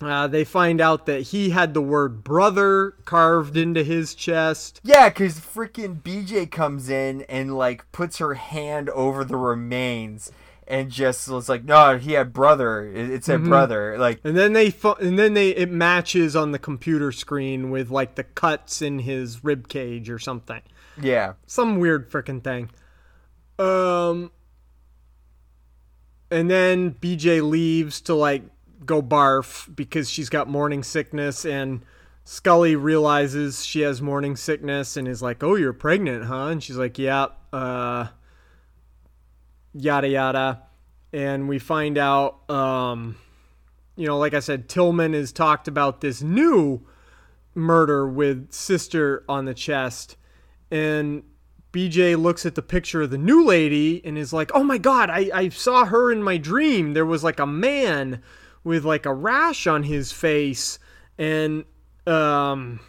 uh, 0.00 0.26
they 0.26 0.44
find 0.44 0.80
out 0.80 1.06
that 1.06 1.22
he 1.22 1.50
had 1.50 1.72
the 1.72 1.80
word 1.80 2.22
brother 2.22 2.94
carved 3.04 3.56
into 3.56 3.82
his 3.82 4.14
chest. 4.14 4.80
Yeah, 4.84 5.08
because 5.08 5.40
freaking 5.40 6.02
BJ 6.02 6.50
comes 6.50 6.90
in 6.90 7.22
and 7.22 7.56
like 7.56 7.90
puts 7.92 8.18
her 8.18 8.34
hand 8.34 8.90
over 8.90 9.24
the 9.24 9.36
remains 9.36 10.30
and 10.68 10.90
just 10.90 11.28
was 11.28 11.48
like, 11.48 11.64
no, 11.64 11.96
he 11.98 12.12
had 12.12 12.32
brother. 12.32 12.84
It, 12.86 13.10
it 13.10 13.24
said 13.24 13.44
brother. 13.44 13.96
Like, 13.98 14.20
And 14.24 14.36
then 14.36 14.52
they 14.52 14.70
fu- 14.70 14.94
and 14.94 15.18
then 15.18 15.34
they 15.34 15.50
it 15.50 15.70
matches 15.70 16.34
on 16.34 16.52
the 16.52 16.58
computer 16.58 17.12
screen 17.12 17.70
with 17.70 17.90
like 17.90 18.14
the 18.16 18.24
cuts 18.24 18.82
in 18.82 18.98
his 19.00 19.44
rib 19.44 19.68
cage 19.68 20.10
or 20.10 20.18
something. 20.18 20.62
yeah. 21.00 21.34
Some 21.46 21.78
weird 21.78 22.10
freaking 22.10 22.42
thing. 22.42 22.70
Um 23.58 24.30
and 26.30 26.50
then 26.50 26.92
BJ 26.94 27.42
leaves 27.48 28.00
to 28.02 28.14
like 28.14 28.42
go 28.84 29.00
barf 29.02 29.74
because 29.74 30.10
she's 30.10 30.28
got 30.28 30.48
morning 30.48 30.82
sickness 30.82 31.44
and 31.44 31.82
Scully 32.24 32.74
realizes 32.74 33.64
she 33.64 33.82
has 33.82 34.02
morning 34.02 34.34
sickness 34.34 34.96
and 34.96 35.06
is 35.06 35.22
like, 35.22 35.44
"Oh, 35.44 35.54
you're 35.54 35.72
pregnant, 35.72 36.24
huh?" 36.24 36.46
And 36.48 36.60
she's 36.60 36.76
like, 36.76 36.98
"Yeah." 36.98 37.28
Uh 37.52 38.08
yada 39.78 40.08
yada. 40.08 40.62
and 41.12 41.48
we 41.48 41.58
find 41.58 41.96
out, 41.98 42.48
um, 42.50 43.16
you 43.96 44.06
know, 44.06 44.18
like 44.18 44.34
I 44.34 44.40
said, 44.40 44.68
Tillman 44.68 45.14
has 45.14 45.32
talked 45.32 45.68
about 45.68 46.00
this 46.00 46.22
new 46.22 46.86
murder 47.54 48.06
with 48.06 48.52
sister 48.52 49.24
on 49.28 49.44
the 49.46 49.54
chest, 49.54 50.16
and 50.70 51.22
BJ 51.72 52.16
looks 52.20 52.44
at 52.44 52.54
the 52.54 52.62
picture 52.62 53.02
of 53.02 53.10
the 53.10 53.18
new 53.18 53.44
lady 53.44 54.04
and 54.04 54.18
is 54.18 54.32
like, 54.32 54.50
"Oh 54.54 54.64
my 54.64 54.78
god, 54.78 55.10
I, 55.10 55.30
I 55.32 55.48
saw 55.48 55.84
her 55.86 56.12
in 56.12 56.22
my 56.22 56.36
dream. 56.36 56.92
There 56.92 57.06
was 57.06 57.24
like 57.24 57.38
a 57.38 57.46
man 57.46 58.22
with 58.64 58.84
like 58.84 59.06
a 59.06 59.14
rash 59.14 59.66
on 59.66 59.84
his 59.84 60.12
face, 60.12 60.78
and 61.18 61.64
um." 62.06 62.80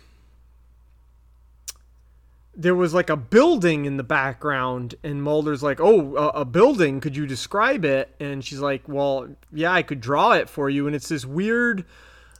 There 2.59 2.75
was 2.75 2.91
like 2.93 3.11
a 3.11 3.15
building 3.15 3.85
in 3.85 3.97
the 3.97 4.03
background 4.03 4.95
and 5.03 5.21
Mulder's 5.21 5.61
like, 5.61 5.79
"Oh, 5.79 6.15
a, 6.15 6.41
a, 6.41 6.45
building, 6.45 6.99
could 6.99 7.15
you 7.15 7.27
describe 7.27 7.85
it?" 7.85 8.15
And 8.19 8.43
she's 8.43 8.59
like, 8.59 8.89
"Well, 8.89 9.29
yeah, 9.53 9.71
I 9.71 9.83
could 9.83 10.01
draw 10.01 10.31
it 10.31 10.49
for 10.49 10.67
you." 10.67 10.87
And 10.87 10.95
it's 10.95 11.07
this 11.07 11.23
weird 11.23 11.85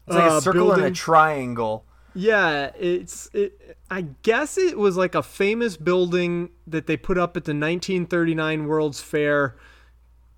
It's 0.07 0.15
like 0.15 0.31
uh, 0.31 0.37
a 0.37 0.41
circle 0.41 0.65
building. 0.67 0.85
and 0.85 0.93
a 0.93 0.95
triangle. 0.95 1.85
Yeah, 2.15 2.71
it's 2.79 3.29
it 3.31 3.77
I 3.91 4.07
guess 4.23 4.57
it 4.57 4.79
was 4.79 4.97
like 4.97 5.13
a 5.13 5.21
famous 5.21 5.77
building 5.77 6.49
that 6.65 6.87
they 6.87 6.97
put 6.97 7.19
up 7.19 7.37
at 7.37 7.45
the 7.45 7.51
1939 7.51 8.65
World's 8.65 9.01
Fair 9.01 9.55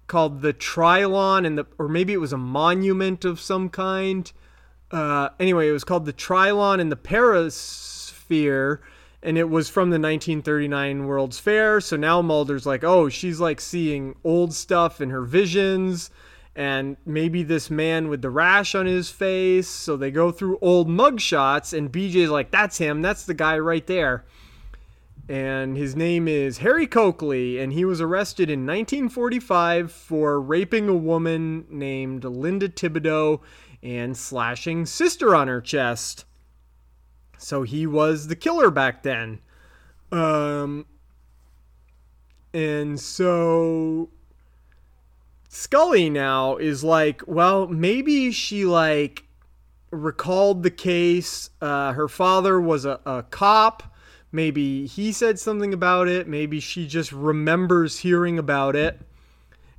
called 0.08 0.42
the 0.42 0.54
Trylon 0.54 1.48
and 1.48 1.58
the 1.58 1.66
or 1.78 1.88
maybe 1.88 2.12
it 2.12 2.18
was 2.20 2.34
a 2.34 2.38
monument 2.38 3.24
of 3.24 3.40
some 3.40 3.70
kind. 3.70 4.30
Uh, 4.92 5.30
anyway, 5.40 5.70
it 5.70 5.72
was 5.72 5.86
called 5.86 6.06
the 6.06 6.12
Trylon 6.12 6.82
and 6.82 6.92
the 6.92 6.98
Perisphere 6.98 8.82
and 9.22 9.38
it 9.38 9.50
was 9.50 9.70
from 9.70 9.90
the 9.90 10.00
1939 10.00 11.06
World's 11.06 11.40
Fair. 11.40 11.82
So 11.82 11.96
now 11.98 12.22
Mulder's 12.22 12.66
like, 12.66 12.84
"Oh, 12.84 13.10
she's 13.10 13.40
like 13.40 13.62
seeing 13.62 14.16
old 14.24 14.54
stuff 14.54 15.02
in 15.02 15.10
her 15.10 15.24
visions." 15.24 16.10
and 16.56 16.98
maybe 17.06 17.42
this 17.42 17.70
man 17.70 18.10
with 18.10 18.22
the 18.22 18.30
rash 18.30 18.76
on 18.76 18.86
his 18.86 19.10
face. 19.10 19.70
So 19.70 19.96
they 19.96 20.12
go 20.12 20.30
through 20.30 20.58
old 20.62 20.90
mugshots, 20.90 21.78
and 21.78 21.90
BJ's 21.90 22.30
like, 22.30 22.52
"That's 22.52 22.78
him. 22.80 23.02
That's 23.02 23.26
the 23.26 23.34
guy 23.34 23.58
right 23.60 23.88
there." 23.88 24.26
And 25.30 25.78
his 25.78 25.96
name 25.96 26.28
is 26.28 26.58
Harry 26.58 26.88
Cokely, 26.88 27.60
and 27.60 27.72
he 27.72 27.86
was 27.86 28.02
arrested 28.02 28.50
in 28.50 28.66
1945 28.66 29.92
for 29.92 30.42
raping 30.42 30.90
a 30.90 30.96
woman 30.96 31.66
named 31.70 32.26
Linda 32.26 32.68
Thibodeau 32.68 33.40
and 33.84 34.18
slashing 34.18 34.86
sister 34.86 35.34
on 35.34 35.48
her 35.48 35.62
chest. 35.62 36.26
So 37.40 37.64
he 37.64 37.88
was 37.88 38.28
the 38.28 38.36
killer 38.36 38.70
back 38.70 39.04
then. 39.04 39.40
Um, 40.12 40.86
and 42.54 43.00
so 43.00 44.10
Scully 45.48 46.10
now 46.10 46.58
is 46.58 46.84
like, 46.84 47.22
well, 47.28 47.68
maybe 47.68 48.32
she 48.32 48.66
like 48.66 49.24
recalled 49.92 50.64
the 50.64 50.72
case. 50.72 51.50
Uh, 51.62 51.94
her 51.94 52.08
father 52.08 52.60
was 52.60 52.86
a, 52.86 53.00
a 53.06 53.24
cop. 53.24 53.84
Maybe 54.32 54.86
he 54.86 55.12
said 55.12 55.40
something 55.40 55.74
about 55.74 56.08
it. 56.08 56.28
Maybe 56.28 56.60
she 56.60 56.88
just 56.88 57.12
remembers 57.12 58.00
hearing 58.00 58.38
about 58.38 58.76
it. 58.76 59.00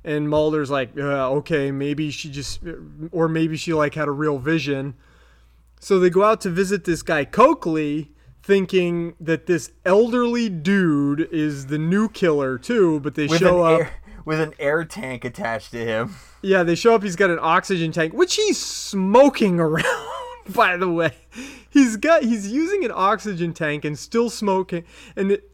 And 0.03 0.27
Mulder's 0.29 0.71
like, 0.71 0.97
uh, 0.97 1.29
okay, 1.31 1.71
maybe 1.71 2.09
she 2.09 2.29
just, 2.31 2.59
or 3.11 3.29
maybe 3.29 3.55
she 3.55 3.73
like 3.73 3.93
had 3.93 4.07
a 4.07 4.11
real 4.11 4.39
vision. 4.39 4.95
So 5.83 5.99
they 5.99 6.11
go 6.11 6.23
out 6.23 6.39
to 6.41 6.49
visit 6.51 6.83
this 6.85 7.01
guy 7.01 7.25
Cokely, 7.25 8.11
thinking 8.43 9.15
that 9.19 9.47
this 9.47 9.71
elderly 9.83 10.47
dude 10.47 11.27
is 11.31 11.65
the 11.67 11.79
new 11.79 12.07
killer 12.07 12.57
too. 12.59 12.99
But 12.99 13.15
they 13.15 13.25
With 13.25 13.39
show 13.39 13.63
up. 13.63 13.79
air, 13.81 13.93
with 14.23 14.39
an 14.39 14.53
air 14.59 14.85
tank 14.85 15.25
attached 15.25 15.71
to 15.71 15.83
him. 15.83 16.15
Yeah, 16.43 16.63
they 16.63 16.73
show 16.73 16.95
up. 16.95 17.03
He's 17.03 17.15
got 17.15 17.29
an 17.29 17.37
oxygen 17.39 17.91
tank, 17.91 18.13
which 18.13 18.33
he's 18.35 18.57
smoking 18.59 19.59
around. 19.59 20.07
By 20.55 20.75
the 20.75 20.89
way, 20.89 21.13
he's 21.69 21.97
got 21.97 22.23
he's 22.23 22.51
using 22.51 22.83
an 22.83 22.91
oxygen 22.93 23.53
tank 23.53 23.85
and 23.85 23.97
still 23.97 24.27
smoking. 24.31 24.83
And 25.15 25.33
it, 25.33 25.51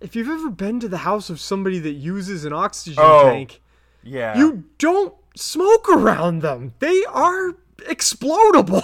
if 0.00 0.16
you've 0.16 0.28
ever 0.28 0.50
been 0.50 0.80
to 0.80 0.88
the 0.88 0.98
house 0.98 1.30
of 1.30 1.38
somebody 1.40 1.78
that 1.78 1.92
uses 1.92 2.44
an 2.44 2.52
oxygen 2.52 2.98
Oh. 3.00 3.22
tank, 3.30 3.60
Yeah. 4.02 4.36
you 4.36 4.64
don't 4.78 5.14
smoke 5.36 5.88
around 5.88 6.42
them. 6.42 6.74
They 6.80 7.04
are 7.04 7.52
explodable. 7.78 8.82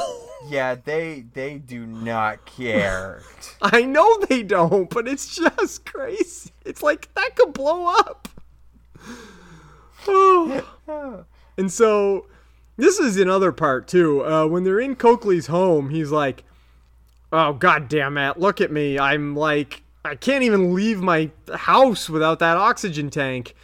Yeah, 0.48 0.74
they 0.74 1.24
they 1.33 1.59
do 1.59 1.87
not 1.87 2.44
care. 2.44 3.22
I 3.62 3.83
know 3.83 4.18
they 4.28 4.42
don't, 4.42 4.90
but 4.90 5.09
it's 5.09 5.35
just 5.37 5.87
crazy. 5.87 6.50
It's 6.64 6.83
like 6.83 7.12
that 7.14 7.37
could 7.37 7.52
blow 7.52 7.87
up. 7.87 8.28
Oh. 10.07 11.24
and 11.59 11.72
so 11.72 12.26
this 12.76 12.98
is 12.98 13.16
another 13.16 13.52
part 13.52 13.88
too. 13.88 14.24
Uh, 14.24 14.46
when 14.46 14.64
they're 14.64 14.80
in 14.80 14.96
Cokely's 14.96 15.46
home, 15.46 15.90
he's 15.90 16.11
like, 16.11 16.44
"Oh 17.33 17.52
god 17.52 17.88
damn 17.88 18.18
it! 18.18 18.38
Look 18.38 18.61
at 18.61 18.70
me! 18.70 18.98
I'm 18.98 19.35
like, 19.35 19.83
I 20.04 20.14
can't 20.14 20.44
even 20.44 20.74
leave 20.74 21.00
my 21.00 21.30
house 21.54 22.11
without 22.11 22.38
that 22.40 22.57
oxygen 22.57 23.11
tank." 23.11 23.54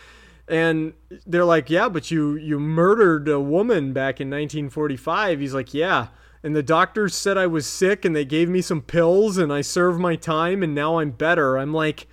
And 0.49 0.95
they're 1.27 1.45
like, 1.45 1.69
"Yeah, 1.69 1.89
but 1.89 2.11
you 2.11 2.37
you 2.37 2.59
murdered 2.59 3.29
a 3.29 3.41
woman 3.41 3.93
back 3.93 4.21
in 4.21 4.29
1945." 4.31 5.41
He's 5.41 5.55
like, 5.55 5.75
"Yeah." 5.75 6.09
And 6.43 6.57
the 6.57 6.63
doctors 6.63 7.15
said 7.15 7.37
I 7.37 7.47
was 7.47 7.67
sick, 7.67 8.05
and 8.05 8.17
they 8.17 8.25
gave 8.25 8.49
me 8.49 8.63
some 8.63 8.81
pills, 8.81 9.37
and 9.37 9.53
I 9.53 9.61
served 9.61 10.01
my 10.01 10.17
time, 10.17 10.63
and 10.63 10.75
now 10.75 10.99
I'm 10.99 11.11
better. 11.11 11.57
I'm 11.57 11.75
like, 11.75 12.07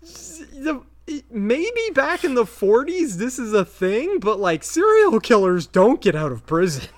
the, 0.00 0.82
maybe 1.30 1.90
back 1.94 2.24
in 2.24 2.34
the 2.34 2.44
40s 2.44 3.14
this 3.14 3.38
is 3.38 3.52
a 3.52 3.64
thing, 3.64 4.18
but 4.20 4.38
like 4.38 4.62
serial 4.62 5.20
killers 5.20 5.66
don't 5.66 6.00
get 6.00 6.14
out 6.14 6.32
of 6.32 6.46
prison. 6.46 6.84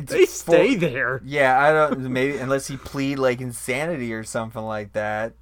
They 0.00 0.24
stay 0.24 0.76
there. 0.76 1.20
Yeah, 1.26 1.60
I 1.60 1.72
don't 1.72 2.00
maybe 2.10 2.38
unless 2.38 2.68
he 2.68 2.78
plead 2.78 3.18
like 3.18 3.42
insanity 3.42 4.14
or 4.14 4.24
something 4.24 4.62
like 4.62 4.94
that. 4.94 5.34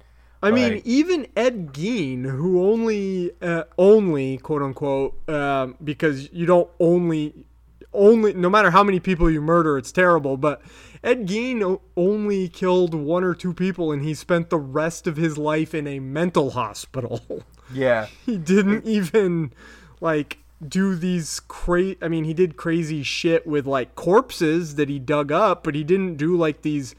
I 0.43 0.51
mean, 0.51 0.81
even 0.83 1.27
Ed 1.37 1.73
Gein, 1.73 2.25
who 2.25 2.69
only, 2.69 3.31
uh, 3.41 3.63
only 3.77 4.37
quote 4.39 4.61
unquote, 4.61 5.29
um, 5.29 5.75
because 5.81 6.29
you 6.33 6.45
don't 6.45 6.69
only, 6.77 7.33
only, 7.93 8.33
no 8.33 8.49
matter 8.49 8.71
how 8.71 8.83
many 8.83 8.99
people 8.99 9.29
you 9.29 9.41
murder, 9.41 9.77
it's 9.77 9.91
terrible. 9.91 10.37
But 10.37 10.61
Ed 11.03 11.27
Gein 11.27 11.79
only 11.95 12.49
killed 12.49 12.93
one 12.93 13.23
or 13.23 13.33
two 13.33 13.53
people, 13.53 13.91
and 13.91 14.03
he 14.03 14.13
spent 14.13 14.49
the 14.49 14.57
rest 14.57 15.07
of 15.07 15.17
his 15.17 15.37
life 15.37 15.73
in 15.73 15.87
a 15.87 15.99
mental 15.99 16.51
hospital. 16.51 17.21
Yeah. 17.73 18.07
he 18.25 18.37
didn't 18.37 18.85
even 18.85 19.51
like 19.99 20.37
do 20.65 20.95
these 20.95 21.41
cra 21.49 21.95
I 22.01 22.07
mean, 22.07 22.23
he 22.23 22.33
did 22.33 22.55
crazy 22.55 23.03
shit 23.03 23.45
with 23.45 23.67
like 23.67 23.93
corpses 23.95 24.75
that 24.75 24.87
he 24.87 24.99
dug 24.99 25.33
up, 25.33 25.65
but 25.65 25.75
he 25.75 25.83
didn't 25.83 26.15
do 26.15 26.37
like 26.37 26.61
these 26.61 26.95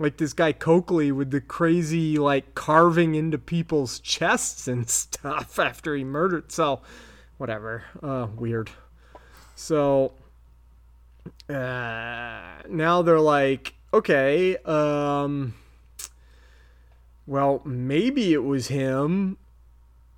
like 0.00 0.16
this 0.16 0.32
guy 0.32 0.50
Cokely 0.50 1.12
with 1.12 1.30
the 1.30 1.40
crazy 1.40 2.18
like 2.18 2.56
carving 2.56 3.14
into 3.14 3.38
people's 3.38 4.00
chests 4.00 4.66
and 4.66 4.90
stuff 4.90 5.56
after 5.60 5.94
he 5.94 6.02
murdered. 6.02 6.50
So, 6.50 6.80
whatever. 7.36 7.84
Uh 8.02 8.26
weird. 8.36 8.70
So 9.54 10.14
uh 11.48 12.62
now 12.68 13.02
they're 13.02 13.20
like, 13.20 13.74
okay, 13.92 14.56
um 14.58 15.54
well, 17.26 17.60
maybe 17.64 18.32
it 18.32 18.42
was 18.44 18.68
him. 18.68 19.36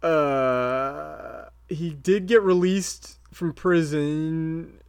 Uh 0.02 1.46
he 1.68 1.90
did 1.90 2.26
get 2.26 2.42
released 2.42 3.18
from 3.32 3.52
prison 3.52 4.80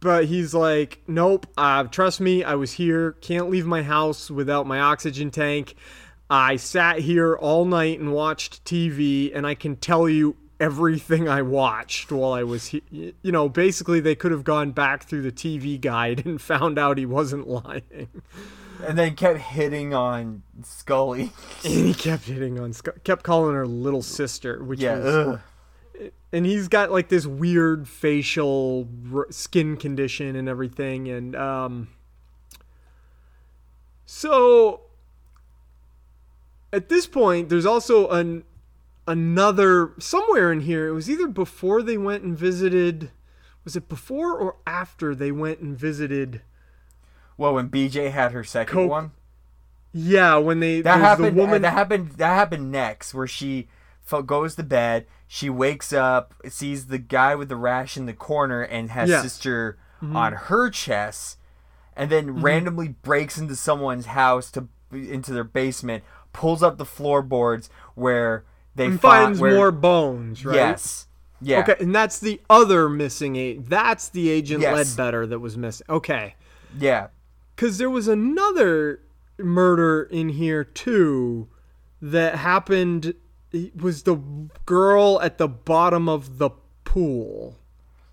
but 0.00 0.26
he's 0.26 0.54
like 0.54 1.02
nope 1.08 1.46
uh 1.58 1.82
trust 1.84 2.20
me 2.20 2.44
i 2.44 2.54
was 2.54 2.72
here. 2.72 3.12
Can't 3.20 3.50
leave 3.50 3.66
my 3.66 3.82
house 3.82 4.30
without 4.30 4.66
my 4.66 4.78
oxygen 4.78 5.30
tank. 5.30 5.74
I 6.30 6.56
sat 6.56 7.00
here 7.00 7.34
all 7.34 7.64
night 7.64 7.98
and 7.98 8.12
watched 8.12 8.64
tv 8.64 9.30
and 9.34 9.46
i 9.46 9.54
can 9.54 9.76
tell 9.76 10.08
you 10.08 10.36
everything 10.62 11.28
i 11.28 11.42
watched 11.42 12.12
while 12.12 12.32
i 12.32 12.42
was 12.42 12.68
he- 12.68 12.82
you 13.22 13.32
know 13.32 13.48
basically 13.48 13.98
they 14.00 14.14
could 14.14 14.30
have 14.30 14.44
gone 14.44 14.70
back 14.70 15.02
through 15.04 15.22
the 15.22 15.32
tv 15.32 15.80
guide 15.80 16.24
and 16.24 16.40
found 16.52 16.78
out 16.78 16.96
he 16.98 17.04
wasn't 17.06 17.46
lying 17.48 18.08
And 18.86 18.98
then 18.98 19.14
kept 19.14 19.38
hitting 19.38 19.94
on 19.94 20.42
Scully. 20.64 21.30
and 21.64 21.72
he 21.86 21.94
kept 21.94 22.24
hitting 22.24 22.58
on 22.58 22.72
Sc- 22.72 23.02
kept 23.04 23.22
calling 23.22 23.54
her 23.54 23.66
little 23.66 24.02
sister 24.02 24.62
which 24.62 24.80
Yeah. 24.80 24.98
was 24.98 25.14
Ugh. 25.16 26.10
and 26.32 26.46
he's 26.46 26.68
got 26.68 26.90
like 26.90 27.08
this 27.08 27.26
weird 27.26 27.88
facial 27.88 28.88
r- 29.14 29.26
skin 29.30 29.76
condition 29.76 30.34
and 30.36 30.48
everything 30.48 31.08
and 31.08 31.34
um 31.36 31.88
so 34.04 34.80
at 36.72 36.88
this 36.88 37.06
point 37.06 37.48
there's 37.48 37.66
also 37.66 38.08
an 38.08 38.44
another 39.06 39.92
somewhere 39.98 40.52
in 40.52 40.60
here 40.60 40.88
it 40.88 40.92
was 40.92 41.10
either 41.10 41.26
before 41.26 41.82
they 41.82 41.98
went 41.98 42.22
and 42.22 42.38
visited 42.38 43.10
was 43.64 43.76
it 43.76 43.88
before 43.88 44.36
or 44.36 44.56
after 44.66 45.14
they 45.14 45.32
went 45.32 45.60
and 45.60 45.78
visited 45.78 46.42
Well, 47.36 47.54
when 47.54 47.68
BJ 47.68 48.10
had 48.10 48.32
her 48.32 48.44
second 48.44 48.74
Coke- 48.74 48.90
one, 48.90 49.12
yeah 49.92 50.36
when 50.36 50.60
they 50.60 50.80
that 50.80 51.00
happened. 51.00 51.36
the 51.36 51.40
woman 51.40 51.62
That 51.62 51.72
happened. 51.72 52.12
That 52.12 52.34
happened 52.34 52.72
next, 52.72 53.14
where 53.14 53.26
she 53.26 53.68
goes 54.26 54.56
to 54.56 54.62
bed. 54.62 55.06
She 55.26 55.48
wakes 55.48 55.92
up, 55.92 56.34
sees 56.48 56.86
the 56.86 56.98
guy 56.98 57.34
with 57.34 57.48
the 57.48 57.56
rash 57.56 57.96
in 57.96 58.06
the 58.06 58.12
corner, 58.12 58.62
and 58.62 58.90
has 58.90 59.08
sister 59.22 59.78
mm-hmm. 60.02 60.16
on 60.16 60.32
her 60.34 60.68
chest, 60.70 61.38
and 61.96 62.10
then 62.10 62.26
mm-hmm. 62.26 62.44
randomly 62.44 62.88
breaks 62.88 63.38
into 63.38 63.56
someone's 63.56 64.06
house 64.06 64.50
to 64.52 64.68
into 64.90 65.32
their 65.32 65.44
basement, 65.44 66.04
pulls 66.34 66.62
up 66.62 66.76
the 66.76 66.84
floorboards 66.84 67.70
where 67.94 68.44
they 68.74 68.86
and 68.86 69.00
find 69.00 69.24
finds 69.24 69.40
where, 69.40 69.54
more 69.54 69.70
bones, 69.70 70.44
right? 70.44 70.56
Yes. 70.56 71.06
Yeah. 71.40 71.60
Okay, 71.60 71.74
and 71.80 71.94
that's 71.94 72.20
the 72.20 72.40
other 72.48 72.88
missing 72.88 73.36
agent. 73.36 73.68
That's 73.68 74.08
the 74.08 74.30
agent 74.30 74.62
Yes. 74.62 74.74
Ledbetter 74.74 75.26
that 75.26 75.40
was 75.40 75.56
missing. 75.56 75.86
Okay. 75.88 76.36
Yeah. 76.78 77.08
Because 77.54 77.78
there 77.78 77.90
was 77.90 78.08
another 78.08 79.00
murder 79.38 80.04
in 80.04 80.30
here 80.30 80.64
too 80.64 81.48
that 82.00 82.36
happened. 82.36 83.14
It 83.50 83.76
was 83.82 84.04
the 84.04 84.16
girl 84.64 85.20
at 85.20 85.38
the 85.38 85.48
bottom 85.48 86.08
of 86.08 86.38
the 86.38 86.50
pool. 86.84 87.58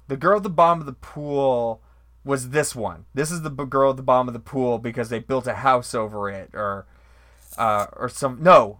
The 0.07 0.17
girl 0.17 0.37
at 0.37 0.43
the 0.43 0.49
bottom 0.49 0.79
of 0.79 0.85
the 0.87 0.93
pool 0.93 1.81
was 2.25 2.49
this 2.49 2.75
one. 2.75 3.05
This 3.13 3.31
is 3.31 3.43
the 3.43 3.49
girl 3.49 3.91
at 3.91 3.97
the 3.97 4.03
bottom 4.03 4.27
of 4.27 4.33
the 4.33 4.39
pool 4.39 4.79
because 4.79 5.09
they 5.09 5.19
built 5.19 5.47
a 5.47 5.55
house 5.55 5.93
over 5.93 6.29
it, 6.29 6.49
or, 6.53 6.87
uh, 7.57 7.87
or 7.95 8.09
some. 8.09 8.41
No, 8.41 8.79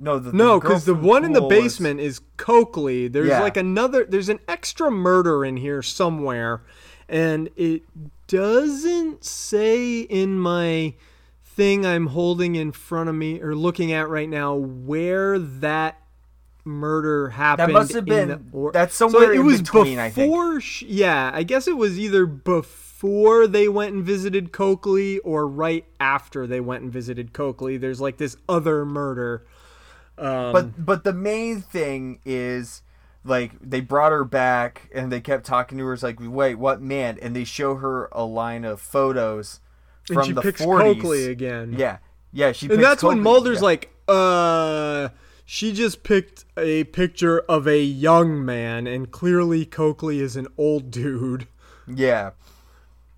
no. 0.00 0.18
The, 0.18 0.32
No, 0.32 0.60
because 0.60 0.84
the 0.84 0.94
one 0.94 1.24
in 1.24 1.32
the 1.32 1.40
basement 1.42 2.00
is 2.00 2.20
Cokely. 2.36 3.08
There's 3.08 3.28
Yeah. 3.28 3.40
like 3.40 3.56
another. 3.56 4.04
There's 4.08 4.28
an 4.28 4.40
extra 4.48 4.90
murder 4.90 5.44
in 5.44 5.56
here 5.56 5.82
somewhere, 5.82 6.62
and 7.08 7.48
it 7.56 7.82
doesn't 8.26 9.24
say 9.24 10.00
in 10.00 10.38
my 10.38 10.94
thing 11.44 11.84
I'm 11.84 12.06
holding 12.08 12.54
in 12.54 12.70
front 12.72 13.08
of 13.08 13.14
me 13.14 13.40
or 13.40 13.54
looking 13.54 13.92
at 13.92 14.08
right 14.08 14.28
now 14.28 14.54
where 14.54 15.38
that 15.38 16.00
murder 16.64 17.30
happened. 17.30 17.70
That 17.70 17.72
must 17.72 17.92
have 17.94 18.04
been- 18.04 18.28
the 18.28 18.40
or- 18.52 18.72
that's 18.72 18.94
somewhere 18.94 19.26
so 19.26 19.30
it 19.32 19.36
in 19.40 19.46
was 19.46 19.62
between, 19.62 19.98
I 19.98 20.10
think. 20.10 20.30
before. 20.30 20.60
yeah, 20.80 21.30
I 21.32 21.42
guess 21.42 21.66
it 21.66 21.76
was 21.76 21.98
either 21.98 22.26
before 22.26 23.46
they 23.46 23.68
went 23.68 23.94
and 23.94 24.04
visited 24.04 24.52
Cokely 24.52 25.18
or 25.20 25.46
right 25.48 25.84
after 25.98 26.46
they 26.46 26.60
went 26.60 26.82
and 26.82 26.92
visited 26.92 27.32
Cokely. 27.32 27.76
There's 27.78 28.00
like 28.00 28.18
this 28.18 28.36
other 28.48 28.84
murder. 28.84 29.44
Um, 30.18 30.52
But 30.52 30.84
but 30.84 31.04
the 31.04 31.12
main 31.12 31.60
thing 31.60 32.20
is 32.24 32.82
like 33.24 33.52
they 33.60 33.80
brought 33.80 34.12
her 34.12 34.24
back 34.24 34.90
and 34.94 35.12
they 35.12 35.20
kept 35.20 35.44
talking 35.46 35.78
to 35.78 35.84
her. 35.86 35.92
It's 35.92 36.02
like, 36.02 36.18
wait, 36.20 36.56
what 36.56 36.80
man? 36.80 37.18
And 37.20 37.34
they 37.36 37.44
show 37.44 37.76
her 37.76 38.08
a 38.12 38.24
line 38.24 38.64
of 38.64 38.80
photos 38.80 39.60
from 40.06 40.18
and 40.18 40.26
she 40.26 40.32
the 40.32 40.42
picks 40.42 40.62
40s. 40.62 40.94
Cokely 41.00 41.30
again. 41.30 41.74
Yeah, 41.76 41.98
yeah. 42.32 42.52
She 42.52 42.66
picked 42.66 42.76
and 42.76 42.84
that's 42.84 43.02
when 43.02 43.20
Mulder's 43.20 43.58
yeah. 43.58 43.64
like, 43.64 43.94
uh, 44.08 45.08
she 45.44 45.72
just 45.72 46.02
picked 46.02 46.44
a 46.56 46.84
picture 46.84 47.40
of 47.40 47.66
a 47.66 47.80
young 47.82 48.44
man, 48.44 48.86
and 48.86 49.10
clearly 49.10 49.64
Cokely 49.64 50.20
is 50.20 50.36
an 50.36 50.46
old 50.56 50.90
dude. 50.90 51.46
yeah, 51.86 52.30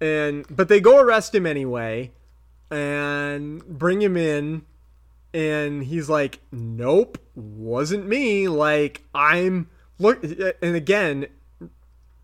And 0.00 0.46
but 0.48 0.68
they 0.68 0.80
go 0.80 1.00
arrest 1.00 1.34
him 1.34 1.44
anyway, 1.46 2.12
and 2.70 3.64
bring 3.66 4.00
him 4.00 4.16
in, 4.16 4.62
and 5.32 5.84
he's 5.84 6.08
like, 6.08 6.40
"Nope, 6.52 7.18
wasn't 7.34 8.06
me. 8.06 8.48
Like 8.48 9.02
I'm 9.14 9.68
look." 9.98 10.22
And 10.62 10.76
again, 10.76 11.26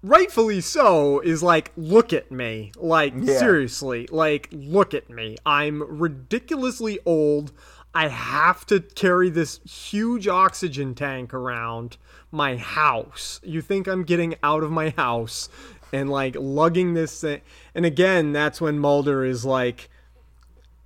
rightfully 0.03 0.61
so, 0.61 1.21
is 1.21 1.43
like, 1.43 1.73
"Look 1.77 2.13
at 2.13 2.31
me. 2.31 2.73
Like 2.77 3.15
Yeah. 3.17 3.39
seriously. 3.39 4.09
Like 4.11 4.49
look 4.53 4.95
at 4.95 5.11
me. 5.11 5.37
I'm 5.45 5.83
ridiculously 5.83 6.99
old." 7.05 7.53
I 7.95 8.09
have 8.09 8.67
to 8.67 8.81
carry 8.81 9.31
this 9.31 9.59
huge 9.65 10.29
oxygen 10.29 10.95
tank 10.95 11.33
around 11.33 11.97
my 12.31 12.59
house. 12.59 13.41
You 13.43 13.63
think 13.63 13.87
I'm 13.87 14.05
getting 14.05 14.35
out 14.43 14.63
of 14.63 14.71
my 14.71 14.91
house 14.91 15.49
and 15.95 16.11
like 16.11 16.37
lugging 16.39 16.93
this 16.93 17.19
thing? 17.23 17.41
And 17.75 17.87
again, 17.87 18.33
that's 18.33 18.61
when 18.61 18.79
Mulder 18.79 19.25
is 19.25 19.47
like, 19.47 19.89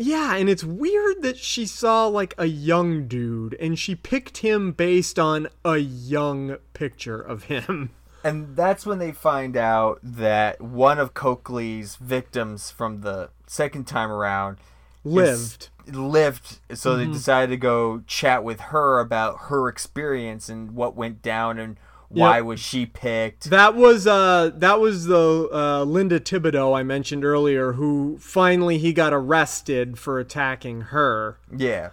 yeah, 0.03 0.35
and 0.37 0.49
it's 0.49 0.65
weird 0.65 1.21
that 1.23 1.37
she 1.37 1.67
saw 1.67 2.07
like 2.07 2.35
a 2.39 2.47
young 2.47 3.07
dude 3.07 3.55
and 3.61 3.79
she 3.79 3.95
picked 3.95 4.39
him 4.39 4.73
based 4.73 5.19
on 5.19 5.49
a 5.65 5.77
young 5.77 6.57
picture 6.73 7.21
of 7.21 7.45
him. 7.45 7.91
and 8.25 8.57
that's 8.57 8.87
when 8.87 8.99
they 8.99 9.13
find 9.13 9.57
out 9.57 9.99
that 10.03 10.61
one 10.61 10.99
of 10.99 11.13
Cokely's 11.13 11.97
victims 11.97 12.71
from 12.71 13.03
the 13.03 13.29
second 13.47 13.87
time 13.87 14.11
around 14.11 14.57
is- 15.05 15.13
Lived. 15.13 15.69
lived 15.97 16.59
so 16.75 16.91
Mm-hmm. 16.97 16.99
they 17.07 17.13
decided 17.13 17.51
to 17.51 17.57
go 17.57 18.03
chat 18.07 18.43
with 18.43 18.61
her 18.61 19.01
about 19.01 19.43
her 19.49 19.69
experience 19.69 20.49
and 20.49 20.73
what 20.73 20.97
went 20.97 21.21
down 21.23 21.59
and 21.59 21.79
why 22.13 22.39
Yep. 22.39 22.45
was 22.45 22.61
she 22.61 22.87
picked 22.87 23.51
That 23.51 23.75
was 23.77 24.07
uh 24.07 24.51
that 24.57 24.81
was 24.81 25.07
the 25.07 25.49
uh, 25.53 25.85
Linda 25.85 26.19
Thibodeau 26.21 26.77
I 26.77 26.83
mentioned 26.83 27.25
earlier 27.25 27.73
who 27.75 28.19
finally 28.19 28.79
he 28.79 28.93
got 28.93 29.13
arrested 29.13 29.97
for 29.99 30.19
attacking 30.19 30.81
her. 30.93 31.39
yeah 31.57 31.91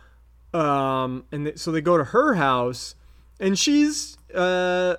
um 0.53 1.25
and 1.31 1.45
th- 1.45 1.57
so 1.59 1.71
they 1.71 1.81
go 1.81 1.97
to 1.97 2.03
her 2.05 2.33
house 2.35 2.95
and 3.39 3.59
she's 3.59 4.17
uh 4.33 4.95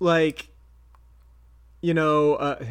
like 0.00 0.48
you 1.80 1.92
know 1.92 2.34
uh 2.36 2.64